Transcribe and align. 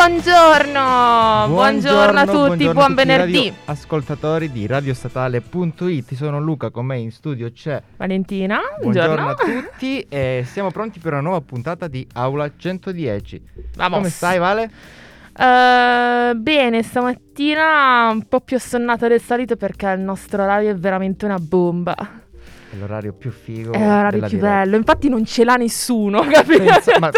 Buongiorno, 0.00 1.46
buongiorno, 1.48 2.18
a 2.20 2.24
tutti, 2.26 2.36
buongiorno 2.36 2.72
buon 2.74 2.84
a 2.84 2.94
tutti 2.94 3.06
venerdì. 3.06 3.52
ascoltatori 3.64 4.52
di 4.52 4.66
radiostatale.it, 4.66 6.12
sono 6.14 6.38
Luca, 6.38 6.68
con 6.68 6.84
me 6.84 6.98
in 6.98 7.10
studio 7.10 7.50
c'è. 7.50 7.82
Valentina, 7.96 8.58
Buongiorno 8.82 9.14
buongiorno. 9.24 9.58
a 9.58 9.62
tutti 9.70 10.00
e 10.06 10.44
siamo 10.46 10.70
pronti 10.70 10.98
per 10.98 11.12
una 11.12 11.22
nuova 11.22 11.40
puntata 11.40 11.88
di 11.88 12.06
Aula 12.12 12.50
110. 12.54 13.42
Vamos. 13.76 13.96
Come 13.96 14.10
stai 14.10 14.38
Vale? 14.38 14.70
Eh, 15.34 16.34
bene, 16.34 16.82
stamattina 16.82 18.10
un 18.12 18.28
po' 18.28 18.40
più 18.42 18.58
assonnata 18.58 19.08
del 19.08 19.22
solito 19.22 19.56
perché 19.56 19.88
il 19.88 20.00
nostro 20.00 20.42
orario 20.42 20.72
è 20.72 20.76
veramente 20.76 21.24
una 21.24 21.38
bomba. 21.38 21.94
È 21.96 22.76
l'orario 22.76 23.14
più 23.14 23.30
figo. 23.30 23.72
È 23.72 23.78
l'orario 23.78 24.20
più 24.20 24.28
diretta. 24.36 24.56
bello, 24.56 24.76
infatti 24.76 25.08
non 25.08 25.24
ce 25.24 25.42
l'ha 25.44 25.54
nessuno, 25.54 26.20
capito? 26.28 26.64
Pensa- 26.64 26.98
ma 26.98 27.10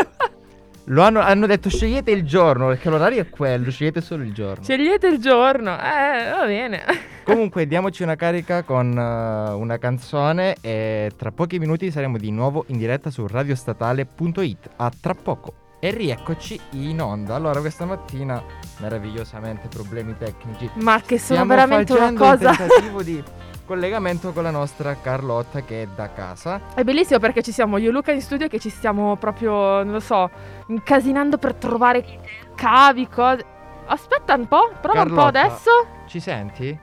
lo 0.89 1.03
hanno, 1.03 1.21
hanno 1.21 1.47
detto 1.47 1.69
scegliete 1.69 2.11
il 2.11 2.25
giorno 2.25 2.69
perché 2.69 2.89
l'orario 2.89 3.21
è 3.21 3.29
quello, 3.29 3.71
scegliete 3.71 4.01
solo 4.01 4.23
il 4.23 4.33
giorno. 4.33 4.63
Scegliete 4.63 5.07
il 5.07 5.19
giorno, 5.19 5.73
eh, 5.75 6.31
va 6.31 6.45
bene. 6.47 6.83
Comunque 7.25 7.67
diamoci 7.67 8.03
una 8.03 8.17
carica 8.17 8.63
con 8.63 8.97
eh, 8.97 9.53
una 9.53 9.79
canzone 9.79 10.57
e 10.61 11.13
tra 11.17 11.31
pochi 11.31 11.59
minuti 11.59 11.91
saremo 11.91 12.17
di 12.17 12.31
nuovo 12.31 12.65
in 12.69 12.79
diretta 12.79 13.11
su 13.11 13.27
radiostatale.it. 13.27 14.71
A 14.77 14.91
tra 14.99 15.15
poco. 15.15 15.55
E 15.81 15.91
rieccoci 15.93 16.59
in 16.71 17.01
onda. 17.01 17.35
Allora, 17.37 17.61
questa 17.61 17.85
mattina, 17.85 18.43
meravigliosamente 18.79 19.69
problemi 19.69 20.17
tecnici. 20.19 20.69
Ma 20.75 21.01
che 21.01 21.19
sono 21.19 21.45
Stiamo 21.45 21.47
veramente 21.47 21.93
una 21.93 22.13
cosa... 22.15 22.51
un 22.51 22.57
tentativo 22.57 23.03
di 23.03 23.23
collegamento 23.69 24.33
con 24.33 24.43
la 24.43 24.51
nostra 24.51 24.97
Carlotta 24.97 25.61
che 25.61 25.83
è 25.83 25.87
da 25.87 26.11
casa. 26.11 26.61
È 26.75 26.83
bellissimo 26.83 27.21
perché 27.21 27.43
ci 27.43 27.53
siamo 27.53 27.77
io 27.77 27.91
e 27.91 27.93
Luca 27.93 28.11
in 28.11 28.23
studio 28.23 28.49
che 28.49 28.59
ci 28.59 28.71
stiamo 28.71 29.15
proprio, 29.17 29.85
non 29.85 29.93
lo 29.93 30.01
so, 30.01 30.29
incasinando 30.69 31.37
per 31.37 31.55
trovare 31.55 32.21
cavi, 32.57 33.07
cose. 33.07 33.45
Aspetta 33.87 34.35
un 34.35 34.49
po', 34.49 34.71
prova 34.81 35.03
un 35.03 35.09
po' 35.09 35.15
Carlotta. 35.15 35.41
adesso. 35.41 35.71
Ci 36.07 36.19
senti? 36.19 36.79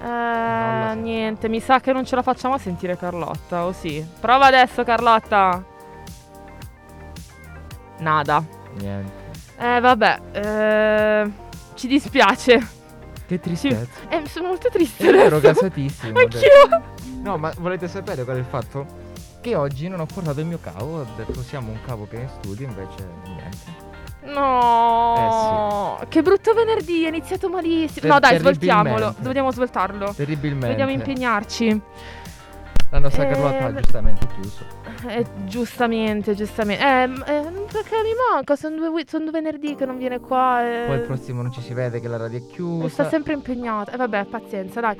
Eh, 0.00 0.94
niente, 0.94 1.48
mi 1.48 1.60
sa 1.60 1.80
che 1.80 1.92
non 1.92 2.04
ce 2.04 2.14
la 2.14 2.22
facciamo 2.22 2.54
a 2.54 2.58
sentire 2.58 2.96
Carlotta, 2.96 3.64
o 3.64 3.72
sì? 3.72 4.06
Prova 4.20 4.46
adesso 4.46 4.84
Carlotta. 4.84 5.64
Nada. 7.98 8.44
Niente. 8.78 9.22
Eh, 9.58 9.80
vabbè, 9.80 10.20
eh, 10.32 11.30
ci 11.74 11.86
dispiace. 11.88 12.83
Che 13.26 13.40
tristezza. 13.40 14.08
Eh, 14.08 14.22
sono 14.28 14.48
molto 14.48 14.68
triste 14.68 15.08
È 15.08 15.10
vero, 15.12 15.36
adesso. 15.36 15.60
gasatissimo. 15.62 16.18
Anch'io. 16.18 16.82
No, 17.22 17.38
ma 17.38 17.52
volete 17.58 17.88
sapere 17.88 18.24
qual 18.24 18.36
è 18.36 18.38
il 18.40 18.44
fatto? 18.44 18.86
Che 19.40 19.54
oggi 19.54 19.88
non 19.88 20.00
ho 20.00 20.06
portato 20.06 20.40
il 20.40 20.46
mio 20.46 20.58
cavo, 20.60 21.00
ho 21.00 21.06
detto 21.16 21.42
siamo 21.42 21.70
un 21.70 21.78
cavo 21.84 22.06
che 22.08 22.18
è 22.18 22.20
in 22.22 22.28
studio, 22.40 22.66
invece 22.66 23.06
niente. 23.24 23.82
No, 24.26 26.00
che 26.08 26.22
brutto 26.22 26.54
venerdì, 26.54 27.04
è 27.04 27.08
iniziato 27.08 27.48
malissimo. 27.50 28.12
No, 28.12 28.18
Ter- 28.20 28.30
dai, 28.30 28.38
svoltiamolo. 28.38 29.14
Dobbiamo 29.18 29.50
svoltarlo. 29.52 30.12
Terribilmente. 30.14 30.68
Dobbiamo 30.68 30.90
impegnarci. 30.92 31.80
La 32.90 32.98
nostra 33.00 33.28
Eh, 33.28 33.74
giustamente 33.74 34.26
chiuso. 34.34 34.64
Eh, 35.08 35.24
giustamente, 35.46 36.34
giustamente. 36.34 36.82
Eh, 36.84 37.06
m- 37.08 37.24
eh, 37.26 37.42
perché 37.72 37.96
mi 38.02 38.12
manca? 38.32 38.54
Sono 38.54 38.76
due, 38.76 39.04
son 39.06 39.22
due 39.22 39.32
venerdì 39.32 39.74
che 39.74 39.84
non 39.84 39.98
viene 39.98 40.20
qua. 40.20 40.62
E... 40.64 40.86
Poi 40.86 40.96
il 40.96 41.02
prossimo 41.02 41.42
non 41.42 41.50
ci 41.52 41.60
si 41.60 41.74
vede 41.74 42.00
che 42.00 42.06
la 42.06 42.16
radio 42.18 42.38
è 42.38 42.46
chiusa. 42.46 42.88
sta 42.88 43.08
sempre 43.08 43.32
impegnata. 43.32 43.90
E 43.92 43.96
vabbè, 43.96 44.26
pazienza, 44.26 44.80
dai. 44.80 44.96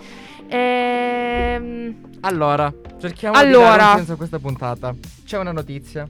Ehm, 0.48 1.94
Allora, 2.20 2.72
cerchiamo 3.00 3.36
Allora. 3.36 3.70
di 3.72 3.76
dare 3.78 3.90
un 3.90 3.96
senso 3.98 4.12
a 4.12 4.16
questa 4.16 4.38
puntata. 4.40 4.94
C'è 5.24 5.38
una 5.38 5.52
notizia. 5.52 6.08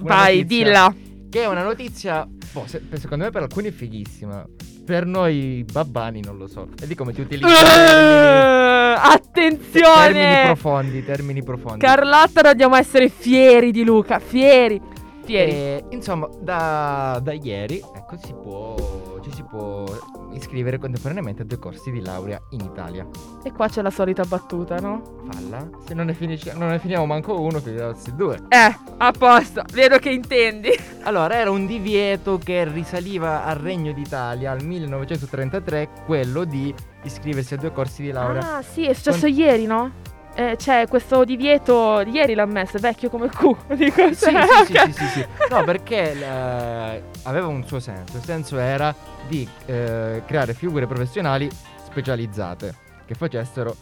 Una 0.00 0.14
vai, 0.14 0.42
notizia 0.42 0.64
dilla. 0.64 0.94
Che 1.28 1.42
è 1.42 1.46
una 1.46 1.62
notizia, 1.62 2.26
boh, 2.52 2.66
se- 2.66 2.80
secondo 2.94 3.24
me 3.24 3.30
per 3.30 3.42
alcuni 3.42 3.68
è 3.68 3.72
fighissima. 3.72 4.46
Per 4.86 5.04
noi 5.04 5.64
babbani 5.70 6.20
non 6.24 6.38
lo 6.38 6.46
so. 6.46 6.68
E 6.80 6.86
di 6.86 6.94
come 6.94 7.12
ti 7.12 7.20
utilizzi 7.20 7.50
Eh, 7.52 7.64
termini, 7.64 8.94
attenzione! 9.02 10.12
termini 10.12 10.44
profondi, 10.44 11.04
termini 11.04 11.42
profondi. 11.42 11.78
Carlotta, 11.84 12.40
dobbiamo 12.42 12.76
essere 12.76 13.08
fieri 13.08 13.72
di 13.72 13.82
Luca. 13.84 14.20
Fieri. 14.20 14.80
Fieri. 15.24 15.50
E, 15.50 15.84
insomma, 15.90 16.28
da, 16.40 17.18
da 17.20 17.32
ieri 17.32 17.78
ecco, 17.78 18.16
si 18.24 18.32
può, 18.32 19.15
ci 19.26 19.32
si 19.32 19.42
può 19.42 19.84
iscrivere 20.32 20.78
contemporaneamente 20.78 21.42
a 21.42 21.44
due 21.44 21.58
corsi 21.58 21.90
di 21.90 22.00
laurea 22.00 22.40
in 22.50 22.60
Italia. 22.60 23.06
E 23.42 23.52
qua 23.52 23.68
c'è 23.68 23.82
la 23.82 23.90
solita 23.90 24.22
battuta, 24.24 24.76
no? 24.76 25.24
Falla. 25.28 25.68
Se 25.84 25.94
non 25.94 26.06
ne, 26.06 26.14
finisce- 26.14 26.52
non 26.52 26.68
ne 26.68 26.78
finiamo 26.78 27.06
manco 27.06 27.40
uno, 27.40 27.58
finiamoci 27.58 28.14
due. 28.14 28.42
Eh, 28.48 28.76
a 28.98 29.10
posto. 29.10 29.64
Vedo 29.72 29.98
che 29.98 30.10
intendi. 30.10 30.70
Allora, 31.02 31.34
era 31.34 31.50
un 31.50 31.66
divieto 31.66 32.38
che 32.38 32.64
risaliva 32.64 33.44
al 33.44 33.56
Regno 33.56 33.92
d'Italia 33.92 34.52
al 34.52 34.62
1933, 34.62 35.88
quello 36.04 36.44
di 36.44 36.72
iscriversi 37.02 37.54
a 37.54 37.56
due 37.56 37.72
corsi 37.72 38.02
di 38.02 38.12
laurea. 38.12 38.56
Ah, 38.56 38.62
sì, 38.62 38.86
è 38.86 38.92
successo 38.92 39.26
ieri, 39.26 39.66
no? 39.66 40.14
Eh, 40.38 40.56
c'è 40.58 40.86
questo 40.86 41.24
divieto. 41.24 42.00
Ieri 42.02 42.34
l'ha 42.34 42.44
messo, 42.44 42.76
è 42.76 42.80
vecchio 42.80 43.08
come 43.08 43.24
il 43.24 43.34
cu. 43.34 43.56
Dico, 43.74 44.12
Sì, 44.12 44.30
sì, 44.30 44.36
sì, 44.66 44.74
sì, 44.74 44.92
sì, 44.92 45.06
sì. 45.06 45.26
No, 45.48 45.64
perché 45.64 46.12
eh, 46.12 47.02
aveva 47.22 47.46
un 47.46 47.66
suo 47.66 47.80
senso. 47.80 48.18
Il 48.18 48.22
senso 48.22 48.58
era 48.58 48.94
di 49.26 49.48
eh, 49.64 50.22
creare 50.26 50.52
figure 50.52 50.86
professionali 50.86 51.48
specializzate 51.86 52.74
che 53.06 53.14
facessero 53.14 53.74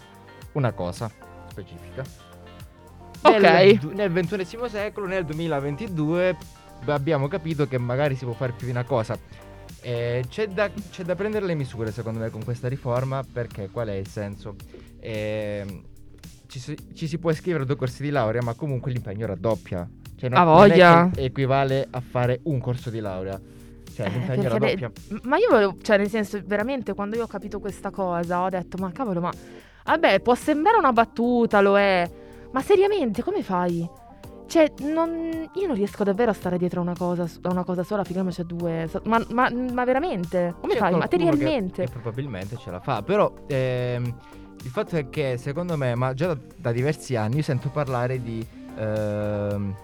una 0.52 0.70
cosa 0.70 1.10
specifica. 1.50 2.04
Ok. 3.22 3.40
Nel, 3.40 3.80
nel 3.92 4.12
XXI 4.12 4.68
secolo, 4.68 5.06
nel 5.06 5.24
2022, 5.24 6.36
b- 6.84 6.88
abbiamo 6.90 7.26
capito 7.26 7.66
che 7.66 7.78
magari 7.78 8.14
si 8.14 8.24
può 8.24 8.34
fare 8.34 8.52
più 8.52 8.66
di 8.66 8.70
una 8.72 8.84
cosa. 8.84 9.18
Eh, 9.80 10.24
c'è, 10.28 10.46
da, 10.46 10.70
c'è 10.90 11.02
da 11.02 11.16
prendere 11.16 11.46
le 11.46 11.54
misure, 11.54 11.90
secondo 11.90 12.20
me, 12.20 12.30
con 12.30 12.44
questa 12.44 12.68
riforma, 12.68 13.24
perché 13.30 13.70
qual 13.70 13.88
è 13.88 13.94
il 13.94 14.06
senso? 14.06 14.54
Ehm, 15.00 15.82
ci, 16.54 16.60
si, 16.60 16.76
ci 16.94 17.08
si 17.08 17.18
può 17.18 17.30
iscrivere 17.32 17.64
a 17.64 17.66
due 17.66 17.74
corsi 17.74 18.02
di 18.04 18.10
laurea, 18.10 18.40
ma 18.40 18.54
comunque 18.54 18.92
l'impegno 18.92 19.26
raddoppia. 19.26 19.88
Cioè, 20.16 20.28
non, 20.30 20.44
non 20.44 20.54
è 20.64 20.68
voglia. 20.68 21.10
che 21.12 21.24
equivale 21.24 21.88
a 21.90 22.00
fare 22.00 22.38
un 22.44 22.60
corso 22.60 22.90
di 22.90 23.00
laurea. 23.00 23.40
Cioè, 23.92 24.06
Eh, 24.06 24.10
l'impegno 24.10 24.42
le- 24.42 24.48
raddoppia. 24.50 24.92
Ma 25.22 25.36
io 25.36 25.48
volevo, 25.50 25.76
cioè, 25.82 25.98
nel 25.98 26.08
senso, 26.08 26.40
veramente, 26.46 26.94
quando 26.94 27.16
io 27.16 27.24
ho 27.24 27.26
capito 27.26 27.58
questa 27.58 27.90
cosa, 27.90 28.42
ho 28.42 28.48
detto, 28.48 28.76
ma 28.78 28.92
cavolo, 28.92 29.20
ma. 29.20 29.32
Vabbè, 29.84 30.20
può 30.20 30.34
sembrare 30.36 30.78
una 30.78 30.92
battuta, 30.92 31.60
lo 31.60 31.76
è. 31.76 32.08
Ma 32.52 32.60
seriamente, 32.62 33.22
come 33.24 33.42
fai? 33.42 33.88
Cioè, 34.46 34.72
non, 34.82 35.50
io 35.54 35.66
non 35.66 35.74
riesco 35.74 36.04
davvero 36.04 36.30
a 36.30 36.34
stare 36.34 36.56
dietro 36.56 36.78
a 36.78 36.82
una 36.84 36.94
cosa, 36.96 37.24
a 37.42 37.50
una 37.50 37.64
cosa 37.64 37.82
sola, 37.82 38.02
figuriamoci 38.04 38.42
a 38.42 38.44
due. 38.44 38.86
So- 38.88 39.02
Ma, 39.06 39.20
ma- 39.30 39.50
ma 39.50 39.84
veramente? 39.84 40.54
Come 40.60 40.74
C'è 40.74 40.78
fai? 40.78 40.94
Materialmente? 40.94 41.82
Che, 41.84 41.90
che 41.90 41.98
probabilmente 41.98 42.56
ce 42.58 42.70
la 42.70 42.78
fa. 42.78 43.02
Però 43.02 43.32
ehm, 43.48 44.14
il 44.64 44.70
fatto 44.70 44.96
è 44.96 45.10
che 45.10 45.36
secondo 45.36 45.76
me, 45.76 45.94
ma 45.94 46.14
già 46.14 46.28
da, 46.28 46.38
da 46.56 46.72
diversi 46.72 47.16
anni, 47.16 47.36
io 47.36 47.42
sento 47.42 47.68
parlare 47.68 48.22
di, 48.22 48.44
ehm, 48.76 49.74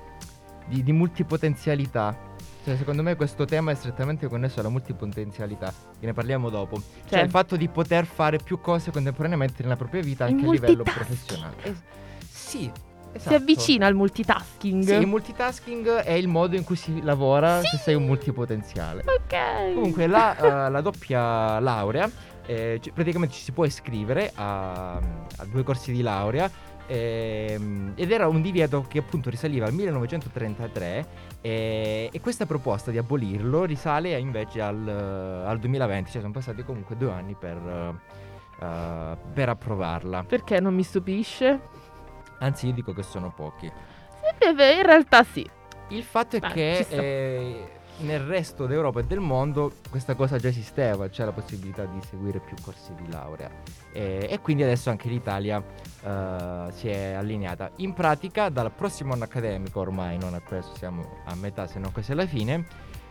di, 0.67 0.83
di 0.83 0.93
multipotenzialità. 0.93 2.29
Cioè, 2.65 2.77
secondo 2.77 3.03
me 3.03 3.15
questo 3.17 3.45
tema 3.45 3.71
è 3.73 3.75
strettamente 3.75 4.27
connesso 4.27 4.61
alla 4.61 4.69
multipotenzialità, 4.69 5.73
che 5.99 6.07
ne 6.07 6.13
parliamo 6.13 6.49
dopo. 6.51 6.77
Cioè, 6.77 7.09
Cioè- 7.11 7.23
il 7.23 7.31
fatto 7.31 7.57
di 7.57 7.69
poter 7.69 8.05
fare 8.07 8.39
più 8.39 8.61
cose 8.61 8.91
contemporaneamente 8.91 9.63
nella 9.63 9.77
propria 9.77 10.03
vita 10.03 10.25
anche 10.25 10.47
a 10.47 10.51
livello 10.51 10.83
professionale. 10.83 11.57
Es- 11.63 11.83
sì, 12.31 12.71
esatto. 13.13 13.29
Si 13.29 13.35
avvicina 13.35 13.87
al 13.87 13.95
multitasking. 13.95 14.83
Sì, 14.85 14.95
il 14.95 15.07
multitasking 15.07 15.89
è 15.89 16.13
il 16.13 16.29
modo 16.29 16.57
in 16.57 16.65
cui 16.65 16.77
si 16.77 17.03
lavora 17.03 17.61
se 17.63 17.77
sei 17.79 17.95
un 17.95 18.05
multipotenziale. 18.05 19.05
Ok. 19.07 19.75
Comunque 19.75 20.07
la, 20.07 20.37
eh, 20.37 20.71
la 20.71 20.81
doppia 20.81 21.59
laurea, 21.61 22.11
eh, 22.51 22.81
praticamente 22.93 23.35
ci 23.35 23.43
si 23.43 23.53
può 23.53 23.65
iscrivere 23.65 24.33
a, 24.35 24.95
a 24.95 25.45
due 25.49 25.63
corsi 25.63 25.93
di 25.93 26.03
laurea 26.03 26.51
ehm, 26.89 27.93
ed 27.95 28.11
era 28.11 28.27
un 28.27 28.43
divieto 28.43 28.85
che 28.89 28.99
appunto 28.99 29.31
risaliva 29.31 29.67
al 29.67 29.73
1933 29.73 31.07
eh, 31.43 32.09
e 32.13 32.21
questa 32.21 32.47
proposta 32.47 32.91
di 32.91 32.99
abolirlo 32.99 33.65
risale 33.65 34.19
invece 34.19 34.61
al, 34.61 34.89
al 35.47 35.59
2020, 35.61 36.11
cioè 36.11 36.21
sono 36.21 36.33
passati 36.33 36.65
comunque 36.65 36.97
due 36.97 37.13
anni 37.13 37.37
per, 37.39 37.57
eh, 38.61 39.17
per 39.33 39.49
approvarla. 39.49 40.25
Perché 40.25 40.59
non 40.59 40.75
mi 40.75 40.83
stupisce? 40.83 41.61
Anzi 42.41 42.67
io 42.67 42.73
dico 42.73 42.93
che 42.93 43.05
sono 43.05 43.33
pochi. 43.33 43.71
Eh, 44.39 44.53
beh, 44.53 44.75
in 44.75 44.83
realtà 44.83 45.23
sì. 45.23 45.49
Il 45.91 46.03
fatto 46.03 46.37
è 46.37 46.41
Dai, 46.41 46.53
che 46.53 47.80
nel 48.01 48.21
resto 48.21 48.67
d'Europa 48.67 49.01
e 49.01 49.05
del 49.05 49.21
mondo 49.21 49.73
questa 49.91 50.15
cosa 50.15 50.39
già 50.39 50.49
esisteva, 50.49 51.09
c'è 51.09 51.25
la 51.25 51.33
possibilità 51.33 51.85
di 51.85 52.01
seguire 52.09 52.41
più 52.41 52.57
corsi 52.63 52.95
di 52.95 53.11
laurea 53.11 53.51
e, 53.93 54.27
e 54.29 54.41
quindi 54.41 54.63
adesso 54.63 54.91
anche 54.91 55.09
l'Italia 55.09 55.63
eh, 56.03 56.69
si 56.73 56.89
è 56.89 57.13
allineata. 57.13 57.71
In 57.77 57.93
pratica 57.93 58.49
dal 58.49 58.73
prossimo 58.73 59.13
anno 59.13 59.25
accademico, 59.25 59.81
ormai 59.81 60.19
non 60.19 60.35
a 60.35 60.41
questo 60.41 60.75
siamo 60.77 61.23
a 61.25 61.35
metà 61.35 61.67
se 61.67 61.79
non 61.79 61.93
quasi 61.93 62.13
alla 62.13 62.27
fine, 62.27 62.67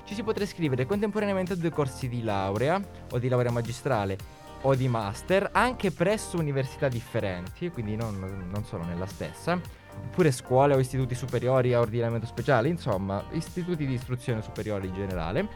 ci 0.06 0.14
si 0.14 0.24
potrà 0.24 0.44
iscrivere 0.44 0.86
contemporaneamente 0.86 1.54
a 1.54 1.56
due 1.56 1.70
corsi 1.70 2.08
di 2.08 2.24
laurea 2.24 2.82
o 3.12 3.20
di 3.20 3.28
laurea 3.28 3.52
magistrale 3.52 4.18
o 4.62 4.76
di 4.76 4.88
master 4.88 5.50
anche 5.54 5.92
presso 5.92 6.38
università 6.38 6.88
differenti, 6.88 7.70
quindi 7.70 7.96
non, 7.96 8.50
non 8.52 8.66
solo 8.66 8.84
nella 8.84 9.06
stessa 9.06 9.60
pure 10.12 10.32
scuole 10.32 10.76
o 10.76 10.80
istituti 10.80 11.16
superiori 11.16 11.74
a 11.74 11.80
ordinamento 11.80 12.26
speciale, 12.26 12.68
insomma, 12.70 13.24
istituti 13.32 13.86
di 13.86 13.94
istruzione 13.94 14.42
superiore 14.42 14.88
in 14.88 14.94
generale. 14.94 15.48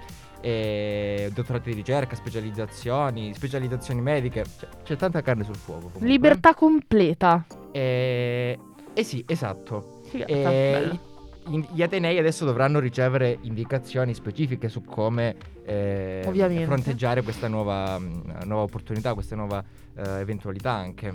E 0.41 1.31
dottorati 1.33 1.69
di 1.69 1.75
ricerca, 1.75 2.15
specializzazioni, 2.15 3.33
specializzazioni 3.33 4.01
mediche, 4.01 4.43
cioè, 4.59 4.69
c'è 4.83 4.95
tanta 4.97 5.21
carne 5.21 5.45
sul 5.45 5.55
fuoco. 5.55 5.85
Comunque. 5.85 6.07
Libertà 6.07 6.53
completa. 6.53 7.45
E... 7.71 8.59
eh 8.93 9.03
sì, 9.03 9.23
esatto. 9.25 10.01
Figata, 10.03 10.31
E 10.31 10.99
gli 11.45 11.81
Atenei 11.81 12.17
adesso 12.17 12.45
dovranno 12.45 12.79
ricevere 12.79 13.37
indicazioni 13.41 14.13
specifiche 14.13 14.69
su 14.69 14.83
come 14.83 15.35
eh, 15.65 16.21
fronteggiare 16.65 17.21
questa 17.21 17.47
nuova, 17.47 17.99
mh, 17.99 18.43
nuova 18.45 18.63
opportunità, 18.63 19.13
questa 19.13 19.35
nuova 19.35 19.63
eh, 19.95 20.19
eventualità 20.19 20.71
anche. 20.71 21.11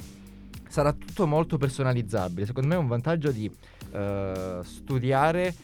Sarà 0.69 0.93
tutto 0.93 1.27
molto 1.27 1.57
personalizzabile. 1.57 2.47
Secondo 2.47 2.69
me 2.69 2.75
è 2.75 2.79
un 2.79 2.87
vantaggio 2.89 3.31
di 3.31 3.51
eh, 3.93 4.61
studiare 4.63 5.55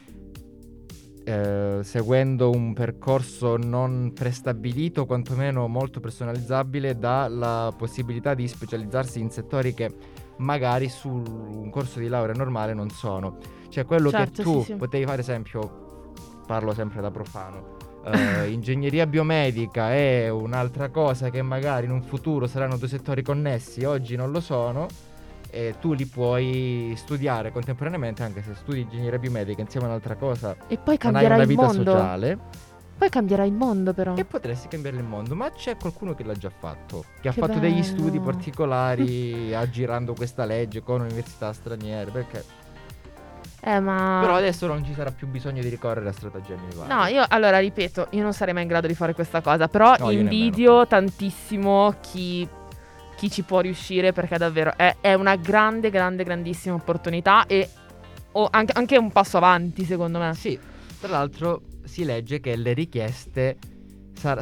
eh, 1.24 1.80
seguendo 1.82 2.50
un 2.50 2.74
percorso 2.74 3.56
non 3.56 4.12
prestabilito, 4.14 5.06
quantomeno 5.06 5.66
molto 5.68 5.98
personalizzabile, 5.98 6.98
dà 6.98 7.28
la 7.28 7.72
possibilità 7.76 8.34
di 8.34 8.46
specializzarsi 8.46 9.20
in 9.20 9.30
settori 9.30 9.72
che 9.72 9.90
magari 10.38 10.88
su 10.88 11.08
un 11.08 11.70
corso 11.70 11.98
di 11.98 12.08
laurea 12.08 12.34
normale 12.34 12.74
non 12.74 12.90
sono. 12.90 13.38
Cioè 13.70 13.86
quello 13.86 14.10
Certo, 14.10 14.32
che 14.34 14.42
tu 14.42 14.58
sì, 14.60 14.64
sì. 14.66 14.74
potevi 14.74 15.06
fare, 15.06 15.20
esempio, 15.22 16.12
parlo 16.46 16.74
sempre 16.74 17.00
da 17.00 17.10
profano, 17.10 17.76
eh, 18.04 18.48
ingegneria 18.50 19.06
biomedica 19.06 19.92
è 19.92 20.28
un'altra 20.28 20.88
cosa 20.90 21.30
che 21.30 21.42
magari 21.42 21.86
in 21.86 21.92
un 21.92 22.02
futuro 22.02 22.46
saranno 22.46 22.76
due 22.76 22.88
settori 22.88 23.22
connessi, 23.22 23.84
oggi 23.84 24.16
non 24.16 24.30
lo 24.30 24.40
sono. 24.40 24.86
E 25.50 25.76
tu 25.80 25.92
li 25.92 26.04
puoi 26.06 26.94
studiare 26.96 27.52
contemporaneamente 27.52 28.24
anche 28.24 28.42
se 28.42 28.54
studi 28.56 28.80
ingegneria 28.80 29.20
biomedica 29.20 29.60
insieme 29.60 29.86
a 29.86 29.90
un'altra 29.90 30.16
cosa 30.16 30.56
E 30.66 30.78
poi 30.78 30.96
cambierà 30.98 31.36
il 31.36 31.46
vita 31.46 31.62
mondo. 31.66 31.92
sociale 31.92 32.38
Poi 32.98 33.08
cambierà 33.08 33.44
il 33.44 33.52
mondo, 33.52 33.92
però. 33.92 34.16
e 34.16 34.24
potresti 34.24 34.66
cambiare 34.66 34.96
il 34.96 35.04
mondo, 35.04 35.36
ma 35.36 35.50
c'è 35.52 35.76
qualcuno 35.76 36.14
che 36.14 36.24
l'ha 36.24 36.34
già 36.34 36.50
fatto, 36.50 37.04
che 37.20 37.28
ha 37.28 37.32
Che 37.32 37.38
fatto 37.40 37.60
degli 37.60 37.80
bello. 37.80 37.84
studi 37.84 38.18
particolari 38.18 39.54
aggirando 39.54 40.12
questa 40.14 40.44
legge 40.44 40.82
con 40.82 41.02
università 41.02 41.52
straniere, 41.52 42.10
perché 42.10 42.42
Eh, 43.66 43.80
ma. 43.80 44.18
però 44.20 44.34
adesso 44.34 44.66
non 44.66 44.84
ci 44.84 44.92
sarà 44.92 45.10
più 45.10 45.26
bisogno 45.26 45.62
di 45.62 45.70
ricorrere 45.70 46.06
a 46.10 46.12
stratagemmi 46.12 46.74
vari. 46.74 46.92
No, 46.92 47.06
io 47.06 47.24
allora 47.26 47.58
ripeto, 47.58 48.08
io 48.10 48.22
non 48.22 48.34
sarei 48.34 48.52
mai 48.52 48.64
in 48.64 48.68
grado 48.68 48.86
di 48.86 48.94
fare 48.94 49.14
questa 49.14 49.40
cosa, 49.40 49.68
però 49.68 49.94
No, 49.98 50.10
io 50.10 50.20
invidio 50.20 50.86
tantissimo 50.86 51.94
chi, 52.02 52.46
chi 53.16 53.30
ci 53.30 53.42
può 53.42 53.60
riuscire 53.60 54.12
perché 54.12 54.36
davvero 54.36 54.74
è, 54.76 54.96
è 55.00 55.14
una 55.14 55.36
grande, 55.36 55.88
grande, 55.88 56.24
grandissima 56.24 56.74
opportunità 56.74 57.46
e 57.46 57.70
o 58.32 58.48
anche, 58.50 58.72
anche 58.74 58.98
un 58.98 59.10
passo 59.10 59.38
avanti 59.38 59.84
secondo 59.84 60.18
me. 60.18 60.34
Sì, 60.34 60.58
tra 61.00 61.08
l'altro 61.08 61.62
si 61.84 62.04
legge 62.04 62.40
che 62.40 62.56
le 62.56 62.74
richieste 62.74 63.56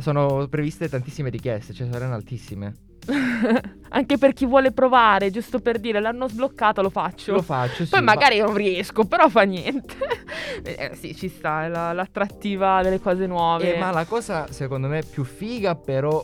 sono 0.00 0.48
previste 0.48 0.88
tantissime 0.88 1.30
richieste, 1.30 1.72
cioè 1.72 1.88
saranno 1.90 2.14
altissime. 2.14 2.74
anche 3.90 4.18
per 4.18 4.32
chi 4.32 4.46
vuole 4.46 4.72
provare, 4.72 5.30
giusto 5.30 5.58
per 5.60 5.78
dire 5.78 6.00
l'hanno 6.00 6.28
sbloccata 6.28 6.80
lo 6.82 6.90
faccio. 6.90 7.32
Lo 7.32 7.42
faccio, 7.42 7.84
sì, 7.84 7.90
Poi 7.90 8.02
ma- 8.02 8.14
magari 8.14 8.38
non 8.38 8.54
riesco, 8.54 9.04
però 9.04 9.28
fa 9.28 9.42
niente. 9.42 9.96
Eh, 10.64 10.92
sì, 10.94 11.14
ci 11.16 11.28
sta, 11.28 11.64
è 11.64 11.68
la- 11.68 11.92
l'attrattiva 11.92 12.82
delle 12.82 13.00
cose 13.00 13.26
nuove. 13.26 13.74
Eh, 13.74 13.78
ma 13.78 13.90
la 13.90 14.04
cosa 14.04 14.46
secondo 14.52 14.86
me 14.86 15.02
più 15.02 15.24
figa, 15.24 15.74
però 15.74 16.22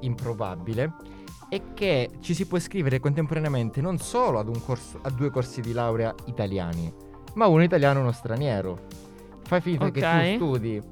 improbabile, 0.00 0.92
è 1.48 1.60
che 1.74 2.10
ci 2.20 2.32
si 2.34 2.46
può 2.46 2.56
iscrivere 2.56 3.00
contemporaneamente 3.00 3.80
non 3.80 3.98
solo 3.98 4.38
ad 4.38 4.48
un 4.48 4.62
corso, 4.64 4.98
a 5.02 5.10
due 5.10 5.30
corsi 5.30 5.60
di 5.60 5.72
laurea 5.72 6.14
italiani, 6.26 6.92
ma 7.34 7.46
uno 7.46 7.62
italiano 7.62 7.98
e 7.98 8.02
uno 8.02 8.12
straniero. 8.12 8.86
Fai 9.42 9.60
finta 9.60 9.90
che 9.90 10.04
Ok. 10.06 10.38
tu 10.38 10.44
studi 10.54 10.82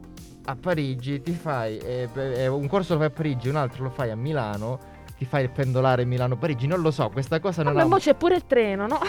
a 0.46 0.56
Parigi, 0.56 1.20
ti 1.22 1.32
fai 1.32 1.78
eh, 1.78 2.08
eh, 2.14 2.46
un 2.48 2.66
corso 2.66 2.94
lo 2.94 2.98
fai 3.00 3.08
a 3.08 3.12
Parigi, 3.12 3.48
un 3.48 3.56
altro 3.56 3.84
lo 3.84 3.90
fai 3.90 4.10
a 4.10 4.16
Milano, 4.16 4.78
ti 5.18 5.24
fai 5.24 5.42
il 5.42 5.50
pendolare 5.50 6.04
Milano-Parigi, 6.04 6.68
non 6.68 6.80
lo 6.80 6.92
so, 6.92 7.08
questa 7.10 7.40
cosa 7.40 7.64
non 7.64 7.72
Vabbè, 7.72 7.84
ha... 7.84 7.88
mo 7.88 7.96
c'è 7.96 8.14
pure 8.14 8.36
il 8.36 8.46
treno, 8.46 8.86
no? 8.86 9.00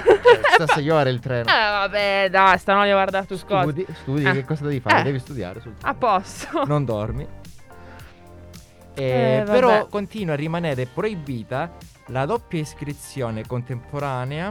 Sta 0.53 0.63
a 0.63 0.67
6 0.67 0.89
ore 0.89 1.09
il 1.11 1.19
treno. 1.19 1.47
Eh, 1.49 1.69
vabbè, 1.69 2.27
dai, 2.31 2.57
stanotte 2.57 2.91
guarda 2.91 3.23
tu 3.23 3.37
scusa. 3.37 3.61
Studi, 3.61 3.85
studi 4.01 4.23
Eh. 4.25 4.31
che 4.33 4.43
cosa 4.43 4.63
devi 4.63 4.79
fare? 4.79 5.01
Eh. 5.01 5.03
Devi 5.03 5.19
studiare 5.19 5.59
sul 5.61 5.73
A 5.81 5.93
posto. 5.93 6.65
non 6.67 6.83
dormi. 6.83 7.27
Eh, 8.95 9.37
Eh, 9.39 9.43
però 9.45 9.85
continua 9.85 10.33
a 10.33 10.37
rimanere 10.37 10.87
proibita 10.87 11.71
la 12.07 12.25
doppia 12.25 12.59
iscrizione 12.59 13.45
contemporanea 13.45 14.49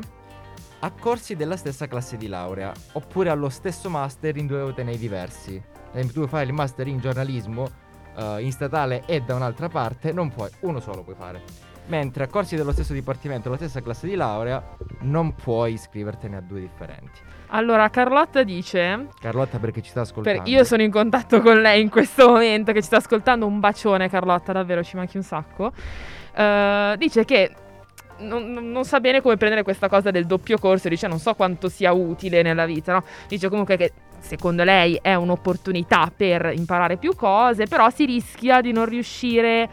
a 0.81 0.91
corsi 0.93 1.35
della 1.35 1.57
stessa 1.57 1.89
classe 1.89 2.17
di 2.17 2.29
laurea 2.29 2.73
oppure 2.93 3.31
allo 3.31 3.49
stesso 3.49 3.91
master 3.91 4.37
in 4.37 4.47
due 4.47 4.61
atenei 4.61 4.97
diversi. 4.97 5.61
Tu 6.13 6.27
fai 6.29 6.47
il 6.47 6.53
master 6.53 6.87
in 6.87 6.99
giornalismo 7.01 7.69
eh, 8.19 8.43
in 8.43 8.53
statale 8.53 9.05
e 9.07 9.21
da 9.21 9.35
un'altra 9.35 9.69
parte, 9.69 10.13
non 10.13 10.31
puoi, 10.31 10.49
uno 10.61 10.81
solo 10.81 11.03
puoi 11.03 11.15
fare. 11.17 11.43
Mentre 11.87 12.25
a 12.25 12.27
corsi 12.27 12.55
dello 12.55 12.73
stesso 12.73 12.93
dipartimento, 12.93 13.49
la 13.49 13.57
stessa 13.57 13.81
classe 13.81 14.07
di 14.07 14.15
laurea, 14.15 14.63
non 15.01 15.35
puoi 15.35 15.73
iscrivertene 15.73 16.37
a 16.37 16.41
due 16.43 16.61
differenti. 16.61 17.21
Allora, 17.51 17.89
Carlotta 17.89 18.43
dice. 18.43 19.07
Carlotta 19.19 19.59
perché 19.59 19.81
ci 19.81 19.89
sta 19.89 20.03
per- 20.03 20.11
ascoltando. 20.11 20.51
io 20.51 20.65
sono 20.65 20.83
in 20.83 20.91
contatto 20.91 21.41
con 21.41 21.59
lei 21.63 21.81
in 21.81 21.89
questo 21.89 22.29
momento 22.29 22.73
che 22.73 22.81
ci 22.81 22.87
sta 22.89 22.99
ascoltando. 22.99 23.47
Un 23.47 23.59
bacione, 23.59 24.11
Carlotta, 24.11 24.53
davvero 24.53 24.83
ci 24.83 24.97
manchi 24.97 25.17
un 25.17 25.23
sacco. 25.23 25.73
Eh, 26.35 26.95
dice 26.99 27.25
che 27.25 27.55
non, 28.19 28.53
non- 28.53 28.71
non 28.71 28.85
sa 28.85 29.01
bene 29.01 29.23
come 29.23 29.39
prendere 29.39 29.63
questa 29.63 29.89
cosa 29.89 30.11
del 30.11 30.27
doppio 30.27 30.59
corso. 30.59 30.91
Dice: 30.91 31.07
Non 31.07 31.19
so 31.19 31.33
quanto 31.33 31.71
sia 31.71 31.91
utile 31.93 32.43
nella 32.43 32.67
vita, 32.67 32.93
no? 32.93 33.05
Dice 33.29 33.49
comunque 33.49 33.79
che 33.79 33.93
secondo 34.21 34.65
lei 34.65 34.99
è 35.01 35.15
un'opportunità 35.15 36.13
per 36.15 36.53
imparare 36.55 36.97
più 36.97 37.15
cose, 37.15 37.67
però 37.67 37.91
si 37.91 38.05
rischia 38.05 38.61
di 38.61 38.73
non 38.73 38.85
riuscire. 38.87 39.69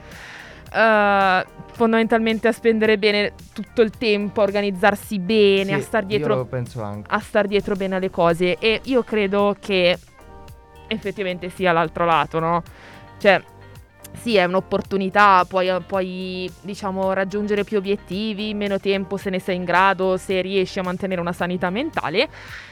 eh, 0.73 1.45
fondamentalmente 1.71 2.47
a 2.47 2.51
spendere 2.51 2.97
bene 2.97 3.33
tutto 3.53 3.81
il 3.81 3.91
tempo, 3.91 4.41
a 4.41 4.43
organizzarsi 4.43 5.19
bene, 5.19 5.65
Sì, 5.65 5.73
a 5.73 5.81
star 5.81 6.05
dietro 6.05 6.47
a 7.07 7.19
star 7.19 7.47
dietro 7.47 7.75
bene 7.75 7.95
alle 7.95 8.09
cose 8.09 8.57
e 8.57 8.81
io 8.83 9.03
credo 9.03 9.55
che 9.59 9.97
effettivamente 10.87 11.49
sia 11.49 11.71
l'altro 11.71 12.05
lato, 12.05 12.39
no? 12.39 12.63
Cioè, 13.17 13.41
sì, 14.13 14.35
è 14.35 14.43
un'opportunità, 14.45 15.45
puoi, 15.47 15.69
puoi, 15.85 16.49
diciamo, 16.61 17.13
raggiungere 17.13 17.63
più 17.63 17.77
obiettivi, 17.77 18.49
in 18.49 18.57
meno 18.57 18.79
tempo 18.79 19.17
se 19.17 19.29
ne 19.29 19.39
sei 19.39 19.55
in 19.57 19.63
grado, 19.63 20.17
se 20.17 20.41
riesci 20.41 20.79
a 20.79 20.83
mantenere 20.83 21.21
una 21.21 21.33
sanità 21.33 21.69
mentale. 21.69 22.29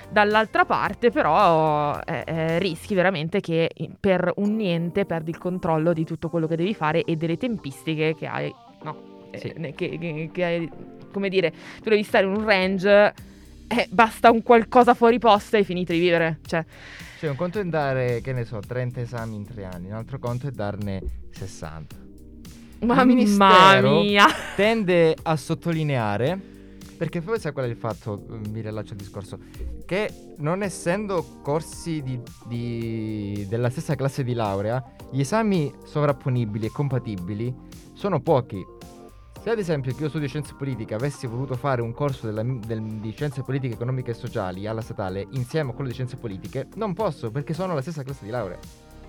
Dall'altra 0.10 0.64
parte, 0.66 1.10
però, 1.10 2.00
eh, 2.06 2.24
eh, 2.26 2.60
rischi 2.60 2.94
veramente 2.94 3.40
che 3.40 3.70
per 4.00 4.32
un 4.36 4.56
niente 4.56 5.06
perdi 5.06 5.32
il 5.32 5.38
controllo 5.40 5.92
di 5.92 6.06
tutto 6.06 6.30
quello 6.30 6.46
che 6.48 6.56
devi 6.56 6.74
fare 6.76 7.04
e 7.04 7.16
delle 7.16 7.38
tempistiche 7.38 8.16
che 8.16 8.28
hai, 8.28 8.54
no? 8.84 8.96
Eh, 9.32 9.40
Sì. 9.40 9.54
ne- 9.58 9.74
che, 9.74 9.98
che- 9.98 10.30
che 10.32 10.44
hai, 10.44 10.70
come 11.12 11.30
dire, 11.30 11.52
tu 11.82 11.90
devi 11.90 12.04
stare 12.04 12.26
in 12.28 12.36
un 12.36 12.46
range, 12.46 13.14
eh, 13.68 13.88
basta 13.90 14.32
un 14.32 14.42
qualcosa 14.44 14.94
fuori 14.94 15.20
posto 15.20 15.56
e 15.56 15.60
hai 15.60 15.66
finito 15.66 15.92
di 15.94 16.00
vivere. 16.00 16.40
Cioè, 16.46 16.64
Cioè, 17.20 17.30
un 17.30 17.36
conto 17.36 17.60
è 17.60 17.64
dare, 17.66 18.22
che 18.22 18.34
ne 18.34 18.46
so, 18.46 18.60
30 18.60 19.02
esami 19.02 19.36
in 19.36 19.46
tre 19.46 19.66
anni, 19.66 19.88
un 19.88 19.96
altro 19.96 20.20
conto 20.20 20.48
è 20.48 20.52
darne 20.52 21.02
60. 21.32 21.96
mamma 23.38 23.82
mia. 24.02 24.26
Tende 24.56 25.16
a 25.24 25.36
sottolineare, 25.38 26.38
perché 26.98 27.22
poi 27.22 27.40
sai 27.40 27.54
qual 27.54 27.66
è 27.66 27.70
il 27.70 27.78
fatto, 27.78 28.26
eh, 28.30 28.50
mi 28.50 28.60
rilascio 28.62 28.92
al 28.92 28.98
discorso, 28.98 29.40
che 29.86 30.10
non 30.38 30.64
essendo 30.64 31.40
corsi 31.42 32.02
di- 32.02 32.20
di- 32.46 33.46
della 33.48 33.70
stessa 33.70 33.96
classe 33.96 34.24
di 34.24 34.34
laurea, 34.34 34.84
gli 35.12 35.22
esami 35.22 35.72
sovrapponibili 35.86 36.66
e 36.66 36.72
compatibili 36.72 37.54
sono 37.94 38.20
pochi. 38.20 38.62
Se 39.42 39.50
ad 39.50 39.60
esempio 39.60 39.94
che 39.94 40.04
io 40.04 40.10
studio 40.10 40.28
scienze 40.28 40.54
politiche 40.54 40.94
avessi 40.94 41.28
voluto 41.28 41.56
fare 41.56 41.82
un 41.82 41.94
corso 41.94 42.28
della- 42.28 42.44
del- 42.44 42.82
di 42.82 43.12
scienze 43.12 43.42
politiche, 43.42 43.74
economiche 43.74 44.12
e 44.12 44.14
sociali 44.14 44.68
alla 44.68 44.80
statale 44.82 45.28
insieme 45.32 45.72
a 45.72 45.74
quello 45.74 45.90
di 45.90 45.96
scienze 45.96 46.16
politiche, 46.16 46.68
non 46.76 46.94
posso 46.94 47.30
perché 47.30 47.54
sono 47.54 47.74
la 47.74 47.82
stessa 47.82 48.04
classe 48.04 48.24
di 48.24 48.32
laurea. 48.32 48.58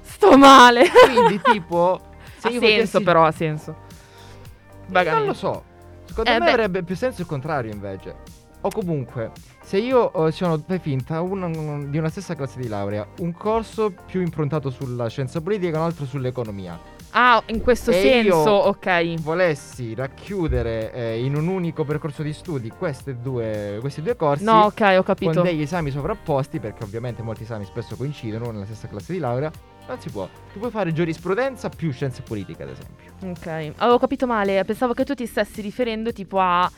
Sto 0.03 0.37
male. 0.37 0.87
Quindi 0.91 1.41
tipo... 1.53 2.01
Se 2.39 2.49
ha 2.49 2.51
io 2.51 2.59
senso, 2.61 2.77
facessi- 2.99 3.03
però, 3.05 3.25
ha 3.25 3.31
senso. 3.31 3.71
non 3.73 4.93
Vagamente. 4.93 5.27
lo 5.29 5.35
so. 5.35 5.63
Secondo 6.07 6.31
Eh, 6.31 6.39
me 6.41 6.45
beh. 6.47 6.51
avrebbe 6.51 6.83
più 6.83 6.97
senso 6.97 7.21
il 7.21 7.27
contrario 7.29 7.73
invece. 7.73 8.17
O 8.63 8.71
comunque, 8.71 9.31
se 9.63 9.79
io 9.79 10.13
eh, 10.27 10.33
sono, 10.33 10.59
fai 10.67 10.79
finta, 10.81 11.21
un- 11.21 11.91
di 11.91 11.99
una 11.99 12.09
stessa 12.09 12.35
classe 12.35 12.59
di 12.61 12.67
laurea, 12.67 13.07
un 13.21 13.33
corso 13.33 13.93
più 14.07 14.21
improntato 14.21 14.69
sulla 14.71 15.09
scienza 15.09 15.41
politica 15.41 15.77
e 15.77 15.79
un 15.79 15.85
altro 15.85 16.07
sull'economia, 16.07 16.79
Ah, 17.17 17.41
in 17.47 17.61
questo 17.61 17.93
E 17.93 17.95
senso, 17.95 18.51
ok. 18.51 19.21
volessi 19.21 19.95
racchiudere 19.95 20.93
eh, 20.93 21.25
in 21.25 21.37
un 21.37 21.47
unico 21.47 21.85
percorso 21.85 22.25
di 22.25 22.33
studi 22.33 22.71
queste 22.71 23.21
due, 23.21 23.79
questi 23.81 24.03
due 24.03 24.17
corsi 24.17 24.43
No, 24.43 24.65
ok, 24.65 24.81
ho 24.81 24.95
con 24.95 25.05
capito. 25.05 25.43
degli 25.43 25.63
esami 25.63 25.91
sovrapposti, 25.93 26.59
perché 26.59 26.83
ovviamente 26.83 27.23
molti 27.23 27.45
esami 27.45 27.65
spesso 27.67 27.95
coincidono 27.95 28.51
nella 28.51 28.65
stessa 28.65 28.89
classe 28.89 29.13
di 29.13 29.21
laurea, 29.21 29.49
non 29.87 30.01
si 30.01 30.11
può. 30.11 30.29
Tu 30.53 30.59
puoi 30.59 30.73
fare 30.73 30.93
giurisprudenza 30.93 31.69
più 31.69 31.93
scienze 31.93 32.23
politiche, 32.23 32.65
ad 32.65 32.71
esempio. 32.71 33.13
Ok, 33.31 33.75
avevo 33.77 33.99
capito 33.99 34.27
male. 34.27 34.65
Pensavo 34.65 34.93
che 34.93 35.05
tu 35.05 35.15
ti 35.15 35.27
stessi 35.27 35.61
riferendo 35.61 36.13
tipo 36.13 36.41
a 36.41 36.69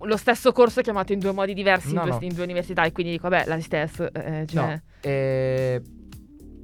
lo 0.00 0.16
stesso 0.16 0.50
corso 0.52 0.80
chiamato 0.82 1.12
in 1.12 1.18
due 1.20 1.32
modi 1.32 1.54
diversi 1.54 1.90
in, 1.90 1.94
No, 1.94 2.02
due, 2.02 2.10
no. 2.10 2.18
in 2.22 2.34
due 2.34 2.42
università 2.42 2.82
e 2.84 2.90
quindi 2.92 3.12
dico, 3.12 3.28
vabbè, 3.28 3.46
la 3.46 3.60
stessa. 3.60 4.10
eh, 4.10 4.44
cioè, 4.46 4.62
No, 4.66 4.80
eh, 5.00 5.80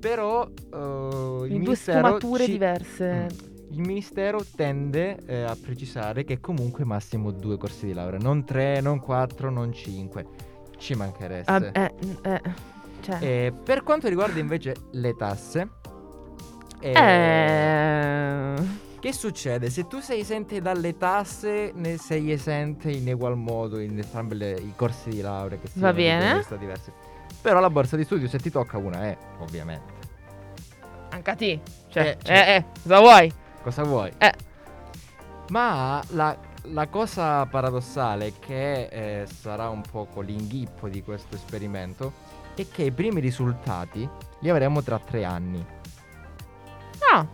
però 0.00 0.44
eh, 0.46 1.46
il 1.46 1.52
in 1.52 1.62
due 1.62 1.76
sfumature 1.76 2.44
ci- 2.44 2.52
diverse. 2.52 3.12
Mm. 3.12 3.48
Il 3.72 3.80
ministero 3.82 4.44
tende 4.56 5.16
eh, 5.26 5.42
a 5.42 5.56
precisare 5.60 6.24
che 6.24 6.40
comunque 6.40 6.84
massimo 6.84 7.30
due 7.30 7.56
corsi 7.56 7.86
di 7.86 7.92
laurea, 7.92 8.18
non 8.18 8.44
tre, 8.44 8.80
non 8.80 8.98
quattro, 8.98 9.48
non 9.50 9.72
cinque. 9.72 10.26
Ci 10.76 10.94
mancheresse. 10.94 11.50
Ah, 11.50 11.70
eh, 11.72 11.92
eh, 12.22 12.40
cioè, 13.00 13.18
Eh, 13.20 13.52
per 13.62 13.82
quanto 13.84 14.08
riguarda 14.08 14.40
invece 14.40 14.74
le 14.92 15.14
tasse, 15.14 15.68
eh, 16.80 16.92
eh, 16.92 18.56
che 18.98 19.12
succede? 19.12 19.70
Se 19.70 19.86
tu 19.86 20.00
sei 20.00 20.20
esente 20.20 20.60
dalle 20.60 20.96
tasse, 20.96 21.70
ne 21.74 21.96
sei 21.96 22.32
esente 22.32 22.90
in 22.90 23.08
egual 23.08 23.36
modo 23.36 23.78
in 23.78 23.96
entrambi 23.96 24.36
i 24.36 24.72
corsi 24.74 25.10
di 25.10 25.20
laurea 25.20 25.58
che 25.58 25.68
siano 25.68 25.86
Va 25.86 25.92
bene. 25.92 26.42
Però 27.40 27.58
la 27.60 27.70
borsa 27.70 27.96
di 27.96 28.04
studio, 28.04 28.28
se 28.28 28.38
ti 28.38 28.50
tocca 28.50 28.76
una, 28.78 29.02
è 29.04 29.16
ovviamente. 29.38 29.98
anche 31.10 31.30
a 31.30 31.34
te. 31.34 31.60
Cioè, 31.88 32.02
Eh, 32.02 32.08
eh, 32.10 32.18
cioè- 32.22 32.56
eh, 32.56 32.64
cosa 32.82 32.98
vuoi? 33.00 33.32
Cosa 33.62 33.82
vuoi? 33.82 34.12
Eh. 34.18 34.32
Ma 35.48 36.00
la, 36.10 36.36
la 36.64 36.86
cosa 36.88 37.44
paradossale 37.46 38.34
che 38.38 38.84
eh, 38.86 39.26
sarà 39.26 39.68
un 39.68 39.80
poco 39.82 40.20
l'inghippo 40.20 40.88
di 40.88 41.02
questo 41.02 41.34
esperimento 41.34 42.12
è 42.54 42.66
che 42.70 42.82
i 42.84 42.92
primi 42.92 43.20
risultati 43.20 44.08
li 44.40 44.48
avremo 44.50 44.82
tra 44.82 44.98
tre 44.98 45.24
anni 45.24 45.64
Ah, 47.12 47.26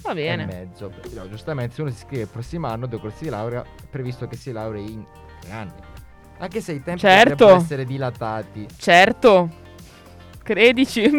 va 0.00 0.10
e 0.12 0.14
bene. 0.14 0.46
mezzo. 0.46 0.88
Perché, 0.88 1.14
no, 1.14 1.28
giustamente 1.28 1.74
se 1.74 1.82
uno 1.82 1.90
si 1.90 1.96
iscrive 1.96 2.22
il 2.22 2.28
prossimo 2.28 2.68
anno, 2.68 2.86
due 2.86 3.00
corsi 3.00 3.24
di 3.24 3.30
laurea, 3.30 3.62
è 3.62 3.86
previsto 3.90 4.26
che 4.26 4.36
si 4.36 4.50
laurei 4.52 4.90
in 4.92 5.04
tre 5.40 5.50
anni. 5.50 5.72
Anche 6.38 6.60
se 6.60 6.72
i 6.72 6.82
tempi 6.82 7.00
Certo. 7.00 7.30
potrebbero 7.30 7.56
essere 7.56 7.84
dilatati. 7.84 8.66
Certo. 8.76 9.48
Credici. 10.42 11.10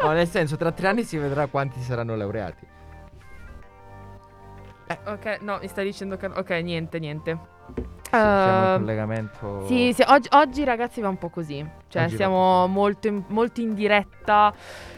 No, 0.00 0.12
nel 0.12 0.28
senso, 0.28 0.56
tra 0.56 0.70
tre 0.70 0.86
anni 0.86 1.02
si 1.02 1.16
vedrà 1.18 1.48
quanti 1.48 1.80
saranno 1.80 2.14
laureati. 2.14 2.64
ok, 5.06 5.38
no, 5.40 5.58
mi 5.60 5.66
stai 5.66 5.84
dicendo 5.86 6.16
che... 6.16 6.26
Ok, 6.26 6.50
niente, 6.50 7.00
niente. 7.00 7.38
Sì, 8.10 8.16
Ehm, 8.16 8.76
collegamento. 8.78 9.66
Sì, 9.66 9.92
sì, 9.92 10.02
oggi, 10.06 10.28
oggi, 10.32 10.64
ragazzi 10.64 11.00
va 11.00 11.08
un 11.08 11.18
po' 11.18 11.28
così. 11.28 11.66
Cioè 11.88 12.04
Oggi 12.04 12.16
siamo 12.16 12.66
molto 12.66 13.08
in, 13.08 13.22
molto 13.28 13.60
in 13.60 13.74
diretta. 13.74 14.52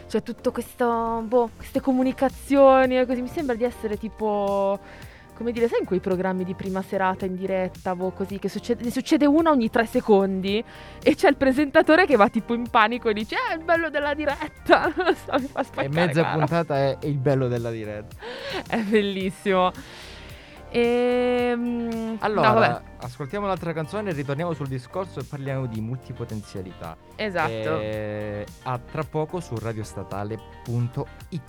C'è 0.07 0.21
tutto 0.23 0.51
questo, 0.51 1.21
boh, 1.25 1.49
queste 1.55 1.81
comunicazioni 1.81 2.97
e 2.97 3.05
così. 3.05 3.21
Mi 3.21 3.27
sembra 3.27 3.55
di 3.55 3.63
essere 3.63 3.97
tipo, 3.97 4.79
come 5.41 5.51
dire, 5.53 5.67
sai 5.67 5.79
in 5.79 5.85
quei 5.85 5.99
programmi 5.99 6.43
di 6.43 6.53
prima 6.53 6.81
serata 6.83 7.25
in 7.25 7.35
diretta, 7.35 7.95
boh, 7.95 8.11
così, 8.11 8.37
che 8.39 8.47
succede, 8.47 8.83
ne 8.83 8.91
succede 8.91 9.25
una 9.25 9.49
ogni 9.49 9.69
tre 9.71 9.85
secondi 9.87 10.63
e 11.01 11.15
c'è 11.15 11.29
il 11.29 11.35
presentatore 11.35 12.05
che 12.05 12.15
va 12.15 12.29
tipo 12.29 12.53
in 12.53 12.69
panico 12.69 13.09
e 13.09 13.13
dice, 13.13 13.35
eh, 13.51 13.55
il 13.55 13.63
bello 13.63 13.89
della 13.89 14.13
diretta. 14.13 14.93
Non 15.01 15.15
so, 15.15 15.31
mi 15.39 15.47
fa 15.47 15.61
E 15.61 15.63
spaccare. 15.63 15.89
mezza 15.89 16.21
guarda. 16.21 16.37
puntata 16.37 16.75
è, 16.77 16.97
il 17.03 17.17
bello 17.17 17.47
della 17.47 17.71
diretta. 17.71 18.15
È 18.69 18.77
bellissimo. 18.81 19.71
Ehm, 20.73 22.17
Allora, 22.19 22.69
no, 22.69 22.81
ascoltiamo 22.99 23.45
un'altra 23.45 23.73
canzone, 23.73 24.13
ritorniamo 24.13 24.53
sul 24.53 24.67
discorso 24.67 25.19
e 25.19 25.23
parliamo 25.23 25.65
di 25.65 25.81
multipotenzialità. 25.81 26.95
esatto. 27.15 27.49
Eh, 27.51 28.45
a 28.63 28.79
tra 28.79 29.03
poco 29.03 29.39
su 29.39 29.57
radiostatale.it. 29.57 31.41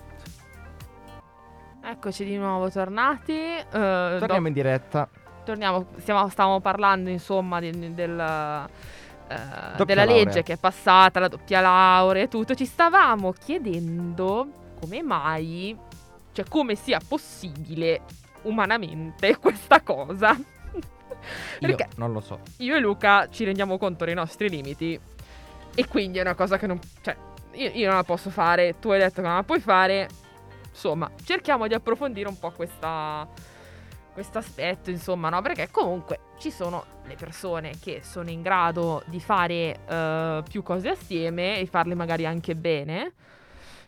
Eccoci 1.93 2.25
di 2.25 2.37
nuovo 2.39 2.71
tornati. 2.71 3.33
eh, 3.35 3.65
Torniamo 3.71 4.19
dopo- 4.27 4.47
in 4.47 4.53
diretta. 4.55 5.09
torniamo, 5.45 5.87
stiamo, 5.99 6.27
stavamo 6.29 6.61
parlando 6.61 7.11
insomma 7.11 7.61
di- 7.61 7.93
del, 7.95 8.11
eh, 8.19 9.85
della 9.85 10.05
laurea. 10.05 10.07
legge 10.07 10.43
che 10.43 10.55
è 10.55 10.57
passata, 10.57 11.21
la 11.21 11.29
doppia 11.29 11.61
laurea 11.61 12.23
e 12.23 12.29
tutto. 12.29 12.55
Ci 12.55 12.65
stavamo 12.65 13.33
chiedendo 13.33 14.49
come 14.81 15.03
mai, 15.03 15.77
cioè 16.33 16.47
come 16.49 16.77
sia 16.77 16.99
possibile 17.07 18.01
umanamente 18.43 19.37
questa 19.39 19.83
cosa. 19.83 20.35
Io 21.61 21.77
non 21.97 22.13
lo 22.13 22.21
so. 22.21 22.41
io 22.59 22.75
e 22.75 22.81
Luca 22.81 23.29
ci 23.29 23.45
rendiamo 23.45 23.77
conto 23.79 24.05
dei 24.07 24.15
nostri 24.15 24.49
limiti 24.49 24.99
e 25.75 25.87
quindi 25.89 26.19
è 26.19 26.23
una 26.23 26.35
cosa 26.35 26.57
che 26.59 26.67
non... 26.67 26.81
Cioè, 27.03 27.15
io, 27.53 27.71
io 27.75 27.87
non 27.89 27.97
la 27.97 28.03
posso 28.05 28.31
fare, 28.31 28.79
tu 28.81 28.91
hai 28.91 28.99
detto 28.99 29.21
che 29.21 29.27
non 29.27 29.37
la 29.37 29.43
puoi 29.45 29.61
fare. 29.61 30.09
Insomma, 30.73 31.11
cerchiamo 31.25 31.67
di 31.69 31.75
approfondire 31.75 32.29
un 32.29 32.39
po' 32.39 32.51
questa... 32.51 33.29
Questo 34.13 34.37
aspetto, 34.37 34.91
insomma, 34.91 35.31
no? 35.31 35.41
Perché 35.41 35.71
comunque 35.71 36.19
ci 36.39 36.51
sono 36.51 36.85
le 37.07 37.15
persone 37.15 37.73
che 37.81 38.01
sono 38.03 38.29
in 38.29 38.43
grado 38.43 39.03
di 39.07 39.19
fare 39.21 39.81
eh, 39.89 40.43
più 40.47 40.63
cose 40.63 40.91
assieme 40.91 41.59
e 41.59 41.65
farle 41.65 41.95
magari 41.95 42.27
anche 42.27 42.55
bene. 42.55 43.15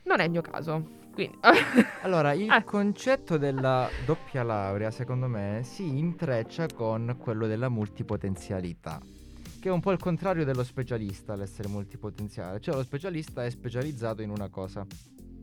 Non 0.04 0.20
è 0.20 0.24
il 0.24 0.30
mio 0.30 0.40
caso. 0.40 0.82
Quindi, 1.12 1.38
Allora, 2.00 2.32
il 2.32 2.50
Eh. 2.50 2.64
concetto 2.64 3.36
della 3.36 3.86
doppia 4.06 4.42
laurea, 4.42 4.90
secondo 4.90 5.26
me, 5.28 5.60
si 5.62 5.86
intreccia 5.98 6.68
con 6.74 7.16
quello 7.18 7.46
della 7.46 7.68
multipotenzialità. 7.68 8.98
Che 9.60 9.68
è 9.68 9.72
un 9.72 9.80
po' 9.80 9.90
il 9.92 9.98
contrario 9.98 10.46
dello 10.46 10.64
specialista, 10.64 11.34
l'essere 11.36 11.68
multipotenziale. 11.68 12.60
Cioè, 12.60 12.74
lo 12.74 12.82
specialista 12.82 13.44
è 13.44 13.50
specializzato 13.50 14.22
in 14.22 14.30
una 14.30 14.48
cosa. 14.48 14.86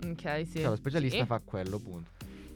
Ok, 0.10 0.46
sì. 0.48 0.60
Cioè, 0.60 0.70
lo 0.70 0.76
specialista 0.76 1.18
Sì. 1.20 1.26
fa 1.26 1.40
quello, 1.44 1.80
punto. 1.80 2.10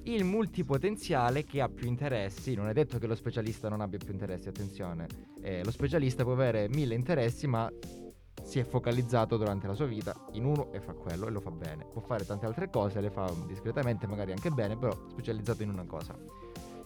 Il 0.04 0.24
multipotenziale 0.24 1.44
che 1.44 1.62
ha 1.62 1.68
più 1.70 1.88
interessi, 1.88 2.54
non 2.54 2.68
è 2.70 2.74
detto 2.74 3.00
che 3.00 3.08
lo 3.08 3.16
specialista 3.16 3.70
non 3.70 3.82
abbia 3.82 3.98
più 3.98 4.14
interessi, 4.14 4.48
attenzione. 4.48 5.08
Eh, 5.42 5.64
lo 5.64 5.72
specialista 5.72 6.24
può 6.24 6.34
avere 6.34 6.68
mille 6.70 6.94
interessi, 6.94 7.48
ma 7.48 7.72
si 8.44 8.60
è 8.60 8.64
focalizzato 8.64 9.38
durante 9.38 9.66
la 9.66 9.74
sua 9.74 9.88
vita 9.88 10.14
in 10.34 10.46
uno 10.46 10.72
e 10.72 10.80
fa 10.80 10.94
quello 10.94 11.26
e 11.26 11.32
lo 11.32 11.40
fa 11.40 11.50
bene. 11.50 11.86
Può 11.92 12.02
fare 12.02 12.24
tante 12.24 12.46
altre 12.46 12.70
cose, 12.70 13.02
le 13.02 13.10
fa 13.10 13.32
discretamente, 13.48 14.06
magari 14.06 14.32
anche 14.32 14.52
bene, 14.52 14.78
però 14.78 14.96
specializzato 15.10 15.64
in 15.64 15.70
una 15.70 15.86
cosa. 15.86 16.16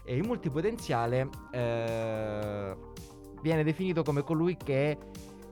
E 0.06 0.16
il 0.16 0.24
multipotenziale 0.26 1.28
eh, 1.52 2.76
viene 3.42 3.64
definito 3.66 4.02
come 4.04 4.24
colui 4.24 4.56
che 4.56 4.98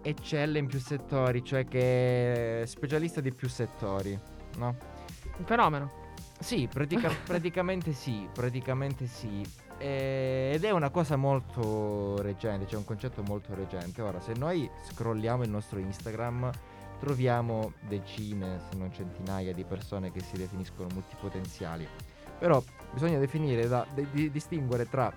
eccelle 0.01 0.59
in 0.59 0.67
più 0.67 0.79
settori, 0.79 1.43
cioè 1.43 1.65
che 1.65 2.61
è 2.61 2.65
specialista 2.65 3.19
di 3.19 3.33
più 3.33 3.49
settori, 3.49 4.17
no? 4.57 4.95
Un 5.37 5.45
fenomeno. 5.45 5.91
Sì, 6.39 6.67
pratica- 6.71 7.11
praticamente 7.25 7.91
sì, 7.93 8.27
praticamente 8.31 9.07
sì. 9.07 9.45
Eh, 9.79 10.51
ed 10.55 10.63
è 10.63 10.71
una 10.71 10.89
cosa 10.89 11.15
molto 11.15 12.19
recente, 12.21 12.65
c'è 12.65 12.75
un 12.77 12.85
concetto 12.85 13.21
molto 13.23 13.53
recente. 13.53 14.01
Ora, 14.01 14.19
se 14.19 14.33
noi 14.33 14.69
scrolliamo 14.89 15.43
il 15.43 15.49
nostro 15.49 15.77
Instagram, 15.79 16.49
troviamo 16.99 17.73
decine, 17.87 18.59
se 18.69 18.77
non 18.77 18.91
centinaia 18.91 19.53
di 19.53 19.63
persone 19.63 20.11
che 20.11 20.19
si 20.21 20.35
definiscono 20.37 20.87
multipotenziali. 20.93 21.87
Però 22.39 22.61
bisogna 22.91 23.19
definire, 23.19 23.67
da, 23.67 23.85
di- 23.93 24.07
di- 24.11 24.31
distinguere 24.31 24.89
tra 24.89 25.11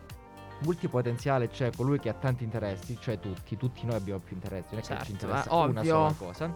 multipotenziale, 0.64 1.50
cioè 1.50 1.70
colui 1.74 1.98
che 1.98 2.10
ha 2.10 2.14
tanti 2.14 2.44
interessi, 2.44 2.98
cioè 3.00 3.18
tutti, 3.18 3.56
tutti 3.56 3.86
noi 3.86 3.96
abbiamo 3.96 4.20
più 4.20 4.34
interessi, 4.36 4.68
non 4.74 4.78
è 4.80 4.82
che 4.82 4.88
Certo, 4.88 5.04
ci 5.04 5.12
interessa 5.12 5.48
eh, 5.50 5.54
una 5.54 5.80
ovvio. 5.80 5.84
sola 5.84 6.14
cosa. 6.18 6.54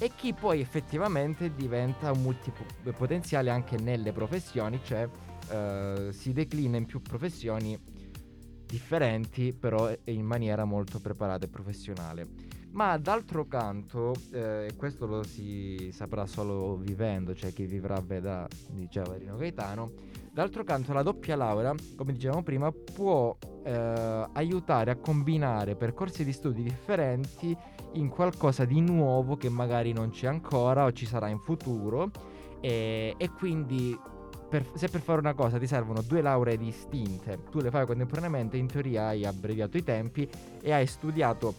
E 0.00 0.12
chi 0.14 0.32
poi 0.32 0.60
effettivamente 0.60 1.52
diventa 1.54 2.12
un 2.12 2.22
multipotenziale 2.22 3.50
anche 3.50 3.76
nelle 3.78 4.12
professioni, 4.12 4.80
cioè 4.84 5.08
eh, 5.50 6.10
si 6.12 6.32
declina 6.32 6.76
in 6.76 6.86
più 6.86 7.02
professioni 7.02 7.76
differenti, 8.64 9.52
però 9.52 9.90
in 10.04 10.24
maniera 10.24 10.64
molto 10.64 11.00
preparata 11.00 11.46
e 11.46 11.48
professionale. 11.48 12.26
Ma 12.70 12.96
d'altro 12.98 13.46
canto, 13.46 14.14
eh, 14.30 14.68
e 14.70 14.76
questo 14.76 15.06
lo 15.06 15.22
si 15.22 15.90
saprà 15.92 16.26
solo 16.26 16.76
vivendo, 16.76 17.34
cioè 17.34 17.52
chi 17.52 17.64
vivrà 17.64 17.98
vedrà, 18.00 18.46
diceva 18.70 19.16
Rino 19.16 19.36
Gaetano, 19.36 19.92
d'altro 20.38 20.62
canto 20.62 20.92
la 20.92 21.02
doppia 21.02 21.34
laurea, 21.34 21.74
come 21.96 22.12
dicevamo 22.12 22.44
prima, 22.44 22.70
può 22.70 23.36
eh, 23.64 24.26
aiutare 24.34 24.92
a 24.92 24.96
combinare 24.96 25.74
percorsi 25.74 26.24
di 26.24 26.32
studi 26.32 26.62
differenti 26.62 27.56
in 27.94 28.08
qualcosa 28.08 28.64
di 28.64 28.80
nuovo 28.80 29.36
che 29.36 29.48
magari 29.48 29.92
non 29.92 30.10
c'è 30.10 30.28
ancora 30.28 30.84
o 30.84 30.92
ci 30.92 31.06
sarà 31.06 31.26
in 31.26 31.40
futuro. 31.40 32.12
E, 32.60 33.14
e 33.16 33.30
quindi 33.30 33.98
per- 34.48 34.70
se 34.74 34.86
per 34.86 35.00
fare 35.00 35.18
una 35.18 35.34
cosa 35.34 35.58
ti 35.58 35.66
servono 35.66 36.02
due 36.02 36.22
lauree 36.22 36.56
distinte, 36.56 37.40
tu 37.50 37.58
le 37.58 37.70
fai 37.70 37.84
contemporaneamente, 37.84 38.56
in 38.56 38.68
teoria 38.68 39.06
hai 39.06 39.26
abbreviato 39.26 39.76
i 39.76 39.82
tempi 39.82 40.30
e 40.60 40.70
hai 40.70 40.86
studiato 40.86 41.52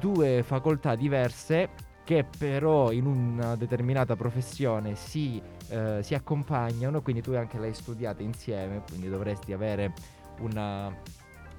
due 0.00 0.42
facoltà 0.42 0.96
diverse 0.96 1.90
che 2.04 2.24
però 2.36 2.90
in 2.90 3.06
una 3.06 3.54
determinata 3.56 4.16
professione 4.16 4.96
si, 4.96 5.40
eh, 5.68 6.00
si 6.02 6.14
accompagnano, 6.14 7.00
quindi 7.00 7.22
tu 7.22 7.32
anche 7.32 7.58
le 7.58 7.68
hai 7.68 7.74
studiate 7.74 8.22
insieme, 8.22 8.82
quindi 8.88 9.08
dovresti 9.08 9.52
avere 9.52 9.92
una, 10.40 10.92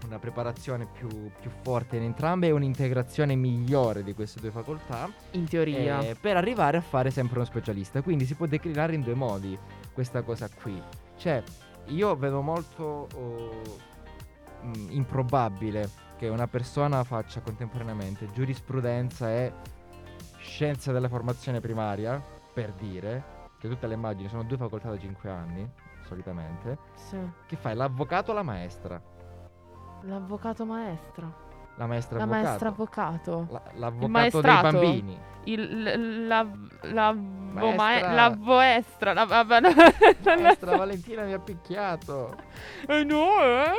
una 0.05 0.19
preparazione 0.19 0.85
più, 0.85 1.07
più 1.39 1.49
forte 1.61 1.95
in 1.95 2.03
entrambe 2.03 2.47
e 2.47 2.51
un'integrazione 2.51 3.35
migliore 3.35 4.03
di 4.03 4.13
queste 4.13 4.41
due 4.41 4.51
facoltà 4.51 5.09
In 5.31 5.47
teoria. 5.47 6.01
eh, 6.01 6.15
per 6.19 6.35
arrivare 6.35 6.77
a 6.77 6.81
fare 6.81 7.09
sempre 7.09 7.37
uno 7.37 7.45
specialista. 7.45 8.01
Quindi 8.01 8.25
si 8.25 8.35
può 8.35 8.45
declinare 8.45 8.95
in 8.95 9.01
due 9.01 9.15
modi 9.15 9.57
questa 9.93 10.23
cosa 10.23 10.49
qui. 10.49 10.81
Cioè, 11.15 11.41
io 11.87 12.15
vedo 12.15 12.41
molto 12.41 13.07
oh, 13.15 13.61
mh, 14.61 14.87
improbabile 14.89 15.89
che 16.17 16.27
una 16.27 16.47
persona 16.47 17.03
faccia 17.03 17.39
contemporaneamente 17.41 18.29
giurisprudenza 18.33 19.31
e 19.31 19.53
scienza 20.43 20.91
della 20.91 21.07
formazione 21.07 21.59
primaria, 21.61 22.21
per 22.53 22.71
dire, 22.73 23.23
che 23.59 23.67
tutte 23.69 23.87
le 23.87 23.93
immagini 23.95 24.27
sono 24.27 24.43
due 24.43 24.57
facoltà 24.57 24.89
da 24.89 24.97
5 24.99 25.29
anni, 25.29 25.67
solitamente, 26.05 26.77
Sì. 26.95 27.17
che 27.47 27.55
fai 27.55 27.73
l'avvocato 27.75 28.31
o 28.31 28.33
la 28.35 28.43
maestra? 28.43 29.01
L'avvocato 30.01 30.65
maestro. 30.65 31.41
La 31.77 31.87
maestra 31.87 32.17
La 32.17 32.23
avvocato. 32.25 32.45
maestra 32.45 32.69
avvocato. 32.69 33.47
La- 33.49 33.61
l'avvocato 33.75 34.41
dei 34.41 34.61
bambini. 34.61 35.17
Il, 35.45 36.27
la, 36.27 36.45
la, 36.83 37.11
Maestra. 37.13 37.75
ma- 37.75 38.13
la 38.13 38.29
voestra. 38.37 39.13
La, 39.13 39.25
Maestra 40.23 40.77
Valentina 40.77 41.23
mi 41.23 41.33
ha 41.33 41.39
picchiato. 41.39 42.35
Eh 42.87 43.03
no, 43.03 43.27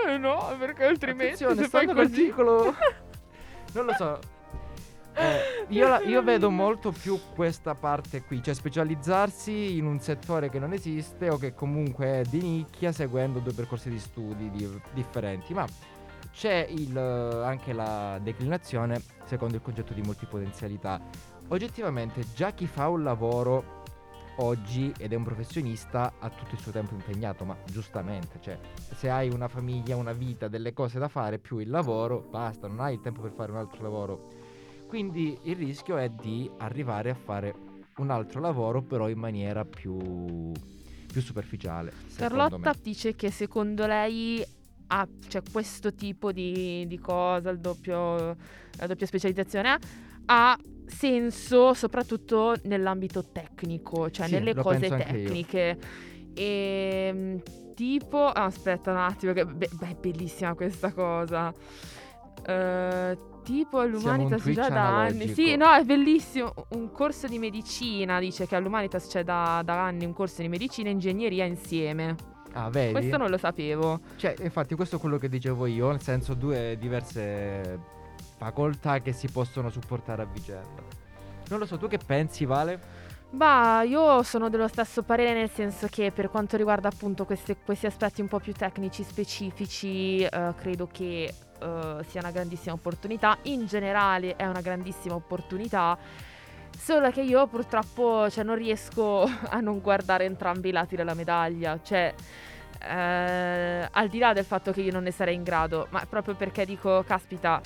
eh, 0.08 0.18
no, 0.18 0.54
perché 0.58 0.84
altrimenti 0.86 1.44
Attenzione, 1.44 1.62
se 1.62 1.68
fai 1.68 1.86
così... 1.86 2.32
Non 3.74 3.86
lo 3.86 3.92
so. 3.94 4.18
Eh, 5.16 5.66
io, 5.68 5.88
la- 5.88 6.00
io 6.02 6.22
vedo 6.22 6.50
molto 6.50 6.90
più 6.90 7.18
questa 7.34 7.74
parte 7.74 8.22
qui, 8.22 8.42
cioè 8.42 8.52
specializzarsi 8.52 9.76
in 9.76 9.86
un 9.86 10.00
settore 10.00 10.50
che 10.50 10.58
non 10.58 10.72
esiste 10.72 11.30
o 11.30 11.36
che 11.36 11.54
comunque 11.54 12.20
è 12.20 12.22
di 12.24 12.40
nicchia 12.40 12.90
seguendo 12.90 13.38
due 13.38 13.52
percorsi 13.52 13.88
di 13.90 13.98
studi 13.98 14.50
di- 14.50 14.80
differenti, 14.92 15.54
ma 15.54 15.64
c'è 16.32 16.66
il, 16.68 16.96
anche 16.96 17.72
la 17.72 18.18
declinazione 18.20 19.00
secondo 19.24 19.54
il 19.54 19.62
concetto 19.62 19.92
di 19.92 20.02
multipotenzialità. 20.02 21.00
Oggettivamente 21.48 22.24
già 22.34 22.50
chi 22.52 22.66
fa 22.66 22.88
un 22.88 23.04
lavoro 23.04 23.82
oggi 24.38 24.92
ed 24.98 25.12
è 25.12 25.14
un 25.14 25.22
professionista 25.22 26.14
ha 26.18 26.28
tutto 26.28 26.56
il 26.56 26.60
suo 26.60 26.72
tempo 26.72 26.94
impegnato, 26.94 27.44
ma 27.44 27.56
giustamente, 27.70 28.38
cioè 28.40 28.58
se 28.96 29.08
hai 29.08 29.30
una 29.30 29.46
famiglia, 29.46 29.94
una 29.94 30.12
vita, 30.12 30.48
delle 30.48 30.72
cose 30.72 30.98
da 30.98 31.06
fare 31.06 31.38
più 31.38 31.58
il 31.58 31.70
lavoro, 31.70 32.26
basta, 32.28 32.66
non 32.66 32.80
hai 32.80 32.94
il 32.94 33.00
tempo 33.00 33.20
per 33.20 33.30
fare 33.30 33.52
un 33.52 33.58
altro 33.58 33.80
lavoro. 33.80 34.43
Quindi 34.94 35.36
il 35.42 35.56
rischio 35.56 35.96
è 35.96 36.08
di 36.08 36.48
arrivare 36.58 37.10
a 37.10 37.14
fare 37.14 37.52
un 37.96 38.10
altro 38.10 38.40
lavoro 38.40 38.80
però 38.80 39.08
in 39.08 39.18
maniera 39.18 39.64
più, 39.64 40.52
più 41.10 41.20
superficiale. 41.20 41.92
Carlotta 42.14 42.72
dice 42.80 43.16
che 43.16 43.32
secondo 43.32 43.88
lei 43.88 44.40
ha 44.86 45.08
cioè, 45.26 45.42
questo 45.50 45.92
tipo 45.94 46.30
di, 46.30 46.86
di 46.86 47.00
cosa, 47.00 47.50
il 47.50 47.58
doppio, 47.58 48.36
la 48.76 48.86
doppia 48.86 49.04
specializzazione, 49.04 49.78
ha 50.26 50.56
senso 50.86 51.74
soprattutto 51.74 52.54
nell'ambito 52.62 53.24
tecnico, 53.32 54.12
cioè 54.12 54.28
Sì, 54.28 54.34
nelle 54.34 54.54
cose 54.54 54.86
tecniche. 54.86 55.76
E 56.34 57.42
tipo, 57.74 58.26
ah, 58.28 58.44
aspetta 58.44 58.92
un 58.92 58.98
attimo, 58.98 59.32
che 59.32 59.44
beh, 59.44 59.70
beh, 59.72 59.88
è 59.88 59.94
bellissima 59.96 60.54
questa 60.54 60.92
cosa. 60.92 61.52
Eh, 62.46 63.32
tipo 63.44 63.78
all'Humanitas 63.78 64.50
già 64.50 64.68
da 64.68 65.02
anni. 65.02 65.28
Sì, 65.28 65.54
no, 65.54 65.72
è 65.72 65.84
bellissimo. 65.84 66.52
Un 66.70 66.90
corso 66.90 67.28
di 67.28 67.38
medicina 67.38 68.18
dice 68.18 68.46
che 68.48 68.56
all'Humanitas 68.56 69.06
c'è 69.06 69.22
da, 69.22 69.62
da 69.64 69.84
anni 69.84 70.04
un 70.04 70.12
corso 70.12 70.42
di 70.42 70.48
medicina 70.48 70.88
e 70.88 70.92
ingegneria 70.92 71.44
insieme. 71.44 72.16
Ah, 72.54 72.70
vedi? 72.70 72.92
Questo 72.92 73.16
non 73.16 73.30
lo 73.30 73.38
sapevo. 73.38 74.00
Cioè, 74.16 74.34
infatti, 74.42 74.74
questo 74.74 74.96
è 74.96 74.98
quello 74.98 75.18
che 75.18 75.28
dicevo 75.28 75.66
io, 75.66 75.90
nel 75.90 76.02
senso 76.02 76.34
due 76.34 76.76
diverse 76.80 77.78
facoltà 78.36 79.00
che 79.00 79.12
si 79.12 79.28
possono 79.28 79.70
supportare 79.70 80.22
a 80.22 80.26
vicenda. 80.26 80.82
Non 81.48 81.58
lo 81.58 81.66
so, 81.66 81.78
tu 81.78 81.86
che 81.86 81.98
pensi, 82.04 82.44
Vale? 82.44 83.02
Bah, 83.34 83.82
io 83.82 84.22
sono 84.22 84.48
dello 84.48 84.68
stesso 84.68 85.02
parere 85.02 85.32
nel 85.34 85.50
senso 85.50 85.88
che 85.90 86.12
per 86.12 86.30
quanto 86.30 86.56
riguarda 86.56 86.86
appunto 86.86 87.24
queste- 87.24 87.56
questi 87.64 87.86
aspetti 87.86 88.20
un 88.20 88.28
po' 88.28 88.38
più 88.38 88.52
tecnici, 88.52 89.02
specifici, 89.02 90.22
eh, 90.22 90.54
credo 90.56 90.86
che 90.86 91.34
eh, 91.64 92.04
sia 92.04 92.20
una 92.20 92.30
grandissima 92.30 92.74
opportunità. 92.74 93.38
In 93.42 93.66
generale 93.66 94.36
è 94.36 94.46
una 94.46 94.60
grandissima 94.60 95.14
opportunità. 95.14 95.96
Solo 96.76 97.10
che 97.10 97.22
io 97.22 97.46
purtroppo 97.46 98.28
cioè, 98.28 98.44
non 98.44 98.56
riesco 98.56 99.22
a 99.48 99.60
non 99.60 99.80
guardare 99.80 100.24
entrambi 100.24 100.68
i 100.68 100.72
lati 100.72 100.96
della 100.96 101.14
medaglia. 101.14 101.80
Cioè, 101.82 102.14
eh, 102.86 103.88
al 103.90 104.08
di 104.08 104.18
là 104.18 104.32
del 104.32 104.44
fatto 104.44 104.72
che 104.72 104.82
io 104.82 104.92
non 104.92 105.04
ne 105.04 105.10
sarei 105.10 105.34
in 105.34 105.42
grado, 105.42 105.86
ma 105.90 106.04
proprio 106.08 106.34
perché 106.34 106.66
dico, 106.66 107.02
caspita, 107.06 107.60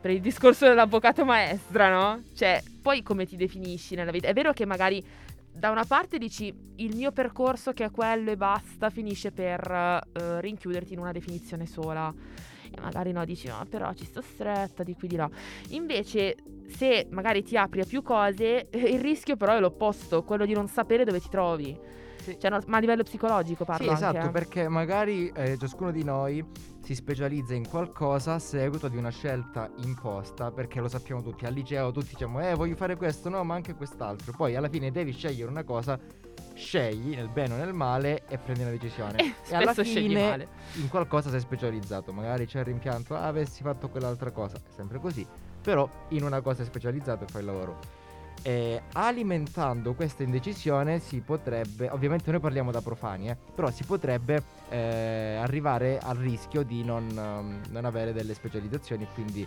per 0.00 0.10
il 0.10 0.20
discorso 0.20 0.66
dell'avvocato 0.66 1.24
maestra, 1.24 1.90
no? 1.90 2.22
Cioè, 2.34 2.62
poi 2.80 3.02
come 3.02 3.26
ti 3.26 3.36
definisci 3.36 3.94
nella 3.94 4.10
vita? 4.10 4.28
È 4.28 4.32
vero 4.32 4.52
che 4.52 4.64
magari 4.64 5.04
da 5.58 5.70
una 5.70 5.84
parte 5.84 6.18
dici 6.18 6.54
il 6.76 6.94
mio 6.94 7.10
percorso 7.10 7.72
che 7.72 7.84
è 7.84 7.90
quello 7.90 8.30
e 8.30 8.36
basta, 8.36 8.90
finisce 8.90 9.32
per 9.32 9.60
eh, 9.68 10.40
rinchiuderti 10.40 10.92
in 10.92 11.00
una 11.00 11.12
definizione 11.12 11.66
sola. 11.66 12.14
E 12.70 12.80
magari 12.80 13.12
no, 13.12 13.24
dici, 13.24 13.48
ma 13.48 13.64
però 13.68 13.92
ci 13.94 14.04
sto 14.04 14.20
stretta 14.20 14.82
di 14.82 14.94
qui 14.94 15.08
di 15.08 15.16
là. 15.16 15.28
Invece, 15.70 16.36
se 16.68 17.06
magari 17.10 17.42
ti 17.42 17.56
apri 17.56 17.80
a 17.80 17.84
più 17.84 18.02
cose, 18.02 18.68
il 18.72 19.00
rischio 19.00 19.36
però 19.36 19.54
è 19.54 19.60
l'opposto, 19.60 20.22
quello 20.22 20.44
di 20.44 20.52
non 20.52 20.68
sapere 20.68 21.04
dove 21.04 21.20
ti 21.20 21.28
trovi. 21.28 21.96
Sì. 22.18 22.38
Cioè, 22.38 22.50
no, 22.50 22.60
ma 22.66 22.76
a 22.76 22.80
livello 22.80 23.02
psicologico 23.02 23.64
parlo 23.64 23.86
Sì, 23.86 23.92
esatto, 23.92 24.16
anche, 24.16 24.28
eh. 24.28 24.32
perché 24.32 24.68
magari 24.68 25.28
eh, 25.34 25.56
ciascuno 25.56 25.90
di 25.90 26.04
noi 26.04 26.44
si 26.82 26.94
specializza 26.94 27.54
in 27.54 27.68
qualcosa 27.68 28.34
a 28.34 28.38
seguito 28.38 28.88
di 28.88 28.96
una 28.96 29.10
scelta 29.10 29.70
imposta, 29.84 30.50
perché 30.50 30.80
lo 30.80 30.88
sappiamo 30.88 31.22
tutti, 31.22 31.46
al 31.46 31.54
liceo 31.54 31.90
tutti 31.90 32.08
diciamo, 32.10 32.46
eh 32.46 32.54
voglio 32.54 32.76
fare 32.76 32.96
questo, 32.96 33.28
no, 33.28 33.42
ma 33.44 33.54
anche 33.54 33.74
quest'altro. 33.74 34.32
Poi 34.36 34.56
alla 34.56 34.68
fine 34.68 34.90
devi 34.90 35.12
scegliere 35.12 35.50
una 35.50 35.64
cosa, 35.64 35.98
scegli 36.58 37.14
nel 37.14 37.28
bene 37.28 37.54
o 37.54 37.56
nel 37.56 37.72
male 37.72 38.24
e 38.28 38.36
prendi 38.36 38.62
una 38.62 38.70
decisione. 38.70 39.16
E 39.18 39.34
e 39.48 39.54
alla 39.54 39.72
fine 39.72 40.28
male. 40.28 40.48
in 40.74 40.88
qualcosa 40.88 41.30
sei 41.30 41.40
specializzato, 41.40 42.12
magari 42.12 42.46
c'è 42.46 42.58
il 42.58 42.66
rimpianto, 42.66 43.14
ah, 43.14 43.26
avessi 43.26 43.62
fatto 43.62 43.88
quell'altra 43.88 44.30
cosa, 44.30 44.56
è 44.56 44.72
sempre 44.74 44.98
così, 44.98 45.26
però 45.62 45.88
in 46.08 46.24
una 46.24 46.40
cosa 46.40 46.56
sei 46.56 46.66
specializzato 46.66 47.24
e 47.24 47.26
fai 47.28 47.40
il 47.40 47.46
lavoro. 47.46 47.78
E 48.42 48.82
alimentando 48.92 49.94
questa 49.94 50.22
indecisione 50.22 51.00
si 51.00 51.20
potrebbe, 51.20 51.88
ovviamente 51.88 52.30
noi 52.30 52.40
parliamo 52.40 52.70
da 52.70 52.80
profani, 52.80 53.30
eh, 53.30 53.36
però 53.54 53.70
si 53.70 53.84
potrebbe 53.84 54.42
eh, 54.68 55.38
arrivare 55.40 55.98
al 55.98 56.16
rischio 56.16 56.62
di 56.62 56.84
non, 56.84 57.08
um, 57.10 57.60
non 57.70 57.84
avere 57.84 58.12
delle 58.12 58.34
specializzazioni 58.34 59.08
quindi 59.12 59.46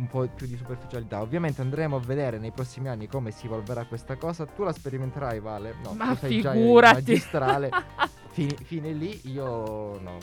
un 0.00 0.06
po' 0.06 0.26
più 0.34 0.46
di 0.46 0.56
superficialità. 0.56 1.20
Ovviamente 1.20 1.60
andremo 1.60 1.96
a 1.96 2.00
vedere 2.00 2.38
nei 2.38 2.50
prossimi 2.50 2.88
anni 2.88 3.06
come 3.06 3.30
si 3.30 3.46
evolverà 3.46 3.84
questa 3.84 4.16
cosa. 4.16 4.46
Tu 4.46 4.64
la 4.64 4.72
sperimenterai, 4.72 5.40
Vale? 5.40 5.74
No, 5.82 5.92
Ma 5.92 6.08
tu 6.08 6.16
sei 6.16 6.40
già 6.40 6.54
magistrale. 6.54 7.70
Fini- 8.32 8.56
fine 8.56 8.92
lì, 8.92 9.20
io 9.24 9.98
no. 10.00 10.18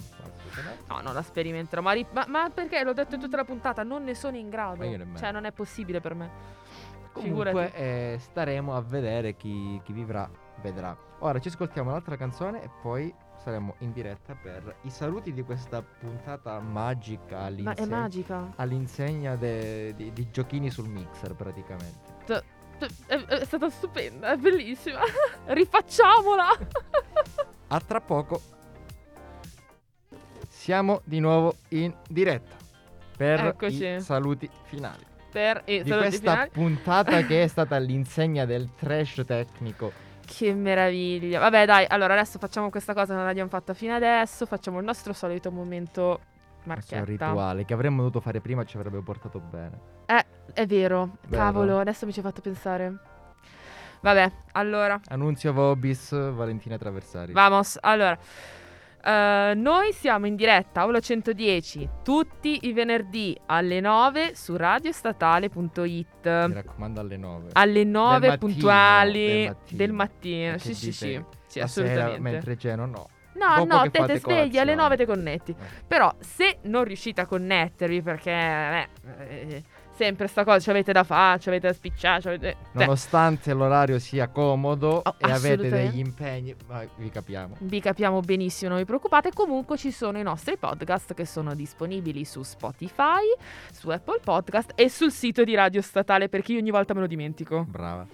No, 0.88 1.02
non 1.02 1.14
la 1.14 1.22
sperimenterò. 1.22 1.82
Ma, 1.82 1.94
ma- 2.14 2.26
ma 2.28 2.50
perché 2.50 2.82
l'ho 2.82 2.94
detto 2.94 3.16
in 3.16 3.22
tutta 3.22 3.36
la 3.38 3.44
puntata? 3.44 3.84
Non 3.84 4.04
ne 4.04 4.16
sono 4.16 4.38
in 4.38 4.50
grado. 4.50 4.84
Cioè, 5.18 5.32
non 5.32 5.46
è 5.46 5.52
possibile 5.52 6.00
per 6.00 6.16
me. 6.16 6.30
Comunque 7.12 7.74
eh, 7.74 8.18
staremo 8.20 8.76
a 8.76 8.82
vedere 8.82 9.36
chi, 9.36 9.80
chi 9.84 9.92
vivrà, 9.92 10.30
vedrà. 10.62 10.96
Ora 11.20 11.40
ci 11.40 11.50
ascoltiamo 11.50 11.90
un'altra 11.90 12.16
canzone 12.16 12.64
e 12.64 12.70
poi 12.82 13.14
saremo 13.44 13.76
in 13.80 13.92
diretta 13.94 14.36
per 14.36 14.76
i 14.82 14.90
saluti 14.90 15.34
di 15.34 15.44
questa 15.44 15.82
puntata 15.82 16.60
magica 16.60 17.36
Ma 17.38 17.44
è 17.44 17.46
all'insegna, 17.48 17.98
magica. 18.00 18.54
all'insegna 18.56 19.36
de- 19.36 19.94
di, 19.96 20.12
di 20.14 20.28
giochini 20.32 20.70
sul 20.70 20.88
mixer 20.90 21.34
praticamente. 21.36 22.16
È, 23.08 23.16
è 23.16 23.46
stata 23.46 23.70
stupenda, 23.70 24.34
è 24.34 24.38
bellissima. 24.38 25.00
Rifacciamola. 25.48 26.46
A 27.70 27.80
tra 27.80 28.00
poco 28.02 28.42
siamo 30.48 31.02
di 31.04 31.20
nuovo 31.20 31.56
in 31.70 31.94
diretta 32.08 32.56
per 33.16 33.40
Eccoci. 33.48 33.86
i 33.86 34.02
saluti 34.02 34.50
finali 34.64 35.04
per 35.32 35.62
i 35.66 35.82
di 35.84 35.90
saluti 35.90 36.08
questa 36.08 36.32
finali. 36.32 36.50
puntata 36.52 37.22
che 37.24 37.44
è 37.44 37.48
stata 37.50 37.76
all'insegna 37.76 38.46
del 38.46 38.70
trash 38.76 39.24
tecnico. 39.26 39.92
Che 40.28 40.54
meraviglia. 40.54 41.40
Vabbè, 41.40 41.66
dai, 41.66 41.86
allora 41.88 42.14
adesso 42.14 42.38
facciamo 42.38 42.70
questa 42.70 42.94
cosa 42.94 43.08
che 43.08 43.14
non 43.14 43.26
l'abbiamo 43.26 43.50
fatta 43.50 43.74
fino 43.74 43.96
adesso. 43.96 44.46
Facciamo 44.46 44.78
il 44.80 44.84
nostro 44.86 45.14
solito 45.14 45.52
momento 45.52 46.20
marchetta. 46.64 47.06
rituale 47.06 47.64
che 47.64 47.74
avremmo 47.74 48.00
dovuto 48.00 48.20
fare 48.20 48.42
prima 48.42 48.66
ci 48.66 48.76
avrebbe 48.76 49.00
portato 49.02 49.40
bene. 49.40 49.80
È 50.06 50.66
vero. 50.66 51.18
Vero. 51.28 51.42
Cavolo, 51.42 51.80
adesso 51.80 52.06
mi 52.06 52.12
ci 52.12 52.20
hai 52.20 52.26
fatto 52.26 52.42
pensare. 52.42 52.94
Vabbè, 54.02 54.32
allora. 54.52 55.00
Annunzio 55.08 55.54
Vobis, 55.54 56.12
Valentina 56.12 56.78
Traversari. 56.78 57.32
Vamos, 57.32 57.78
allora. 57.82 58.18
Eh, 59.04 59.54
noi 59.56 59.94
siamo 59.94 60.26
in 60.28 60.36
diretta 60.36 60.82
Aula 60.82 61.00
110 61.00 61.90
tutti 62.04 62.60
i 62.64 62.74
venerdì 62.74 63.38
alle 63.46 63.80
9 63.80 64.36
su 64.36 64.56
radiostatale.it. 64.56 66.46
Mi 66.48 66.54
raccomando 66.54 67.00
alle 67.00 67.18
9. 67.18 67.50
Alle 67.54 67.84
9 67.84 68.20
Del 68.20 68.30
mattino, 68.30 68.52
puntuali 68.52 69.20
del 69.28 69.48
mattino. 69.48 69.78
del 69.78 69.92
mattino. 69.94 70.52
Perché 70.52 70.68
Sì, 70.68 70.74
sì, 70.74 70.92
sì. 70.92 71.24
Sì, 71.48 71.60
La 71.60 71.68
sera, 71.68 71.88
assolutamente. 71.90 72.20
mentre 72.20 72.58
ceno 72.58 72.86
no. 72.86 73.10
No, 73.38 73.66
dopo 73.66 73.66
no, 73.76 73.82
te 73.92 74.00
te 74.06 74.18
svegli 74.18 74.58
alle 74.58 74.74
colazione. 74.74 74.76
9 74.76 74.98
te 74.98 75.06
connetti. 75.06 75.52
Eh. 75.52 75.84
Però 75.88 76.14
se 76.20 76.58
non 76.64 76.84
riuscite 76.84 77.22
a 77.22 77.26
connettervi 77.28 78.02
perché 78.02 78.32
eh, 78.32 78.88
eh, 79.30 79.64
sempre 79.98 80.28
sta 80.28 80.44
cosa, 80.44 80.60
ci 80.60 80.70
avete 80.70 80.92
da 80.92 81.04
fare, 81.04 81.40
ci 81.40 81.50
avete 81.50 81.68
da 81.68 81.74
spicciare, 81.74 82.22
ci 82.22 82.28
avete... 82.28 82.56
Beh, 82.72 82.86
Nonostante 82.86 83.54
l'orario 83.54 83.98
sia 84.00 84.28
comodo 84.28 85.02
Oh, 85.04 85.16
e 85.18 85.32
avete 85.32 85.70
degli 85.70 86.00
impegni, 86.00 86.56
ma 86.68 86.84
vi 86.98 87.10
capiamo. 87.10 87.56
Vi 87.60 87.82
capiamo 87.82 88.20
benissimo, 88.20 88.70
non 88.70 88.80
vi 88.80 88.86
preoccupate. 88.86 89.32
Comunque 89.34 89.78
ci 89.78 89.92
sono 89.92 90.20
i 90.20 90.24
nostri 90.24 90.58
podcast 90.58 91.14
che 91.14 91.26
sono 91.26 91.56
disponibili 91.56 92.24
su 92.26 92.44
Spotify, 92.44 93.24
su 93.72 93.90
Apple 93.90 94.20
Podcast 94.24 94.74
e 94.76 94.90
sul 94.90 95.12
sito 95.12 95.44
di 95.44 95.56
Radio 95.56 95.82
Statale 95.82 96.30
perché 96.30 96.54
io 96.54 96.60
ogni 96.60 96.72
volta 96.72 96.94
me 96.94 97.02
lo 97.02 97.08
dimentico. 97.08 97.66
Brava. 97.68 98.06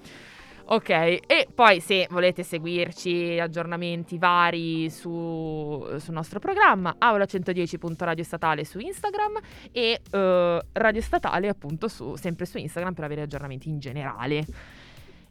Ok, 0.65 0.89
e 0.89 1.47
poi 1.53 1.81
se 1.81 2.07
volete 2.09 2.41
seguirci 2.41 3.37
aggiornamenti 3.37 4.17
vari 4.17 4.89
su, 4.89 5.85
sul 5.97 6.13
nostro 6.13 6.39
programma, 6.39 6.95
aula110.radio 6.99 8.23
statale 8.23 8.63
su 8.63 8.79
Instagram 8.79 9.39
e 9.71 9.99
eh, 10.09 10.61
Radio 10.71 11.01
Statale 11.01 11.49
appunto 11.49 11.89
su, 11.89 12.15
sempre 12.15 12.45
su 12.45 12.57
Instagram 12.57 12.93
per 12.93 13.03
avere 13.03 13.21
aggiornamenti 13.23 13.67
in 13.67 13.79
generale. 13.79 14.45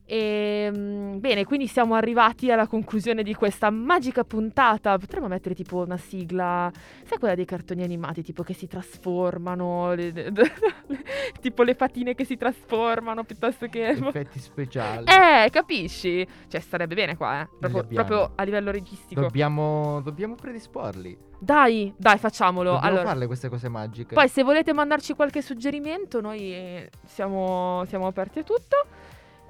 E, 0.04 0.70
mm, 0.74 1.18
bene, 1.20 1.44
quindi 1.44 1.66
siamo 1.66 1.94
arrivati 1.94 2.50
alla 2.50 2.66
conclusione 2.66 3.22
di 3.22 3.34
questa 3.34 3.70
magica 3.70 4.24
puntata. 4.24 4.98
Potremmo 4.98 5.28
mettere 5.28 5.54
tipo 5.54 5.78
una 5.78 5.96
sigla, 5.96 6.70
sai 7.04 7.18
quella 7.18 7.34
dei 7.34 7.44
cartoni 7.44 7.82
animati, 7.82 8.22
tipo 8.22 8.42
che 8.42 8.52
si 8.52 8.66
trasformano, 8.66 9.94
le- 9.94 10.10
le- 10.10 10.32
tipo 11.40 11.62
le 11.62 11.74
patine 11.74 12.14
che 12.14 12.24
si 12.24 12.36
trasformano 12.36 13.24
piuttosto 13.24 13.66
che... 13.66 13.88
Effetti 14.12 14.38
speciali. 14.38 15.04
Eh, 15.06 15.48
capisci? 15.50 16.26
Cioè, 16.48 16.60
starebbe 16.60 16.94
bene 16.94 17.16
qua, 17.16 17.42
eh. 17.42 17.48
Proprio, 17.58 17.84
proprio 17.84 18.32
a 18.34 18.42
livello 18.42 18.70
registico. 18.70 19.20
Dobbiamo, 19.20 20.00
dobbiamo 20.02 20.34
predisporli. 20.34 21.16
dai, 21.38 21.92
dai, 21.96 22.18
facciamolo. 22.18 22.72
Dobbiamo 22.72 22.88
allora, 22.88 23.08
farle 23.08 23.26
queste 23.26 23.48
cose 23.48 23.68
magiche. 23.68 24.14
poi 24.14 24.28
se 24.28 24.42
volete 24.42 24.72
mandarci 24.72 25.14
qualche 25.14 25.42
suggerimento, 25.42 26.20
noi 26.20 26.86
siamo, 27.06 27.84
siamo 27.86 28.06
aperti 28.06 28.40
a 28.40 28.42
tutto. 28.42 28.86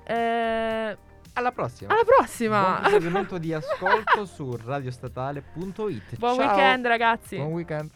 Eh, 0.04 0.96
alla 1.34 1.52
prossima. 1.52 1.92
alla 1.92 2.04
prossima. 2.04 2.60
Buon 2.60 2.80
proseguimento 2.82 3.38
di 3.38 3.54
ascolto 3.54 4.24
su 4.24 4.56
radiostatale.it. 4.64 6.16
Buon 6.18 6.36
Ciao. 6.36 6.46
weekend, 6.46 6.86
ragazzi. 6.86 7.36
Buon 7.36 7.52
weekend. 7.52 7.90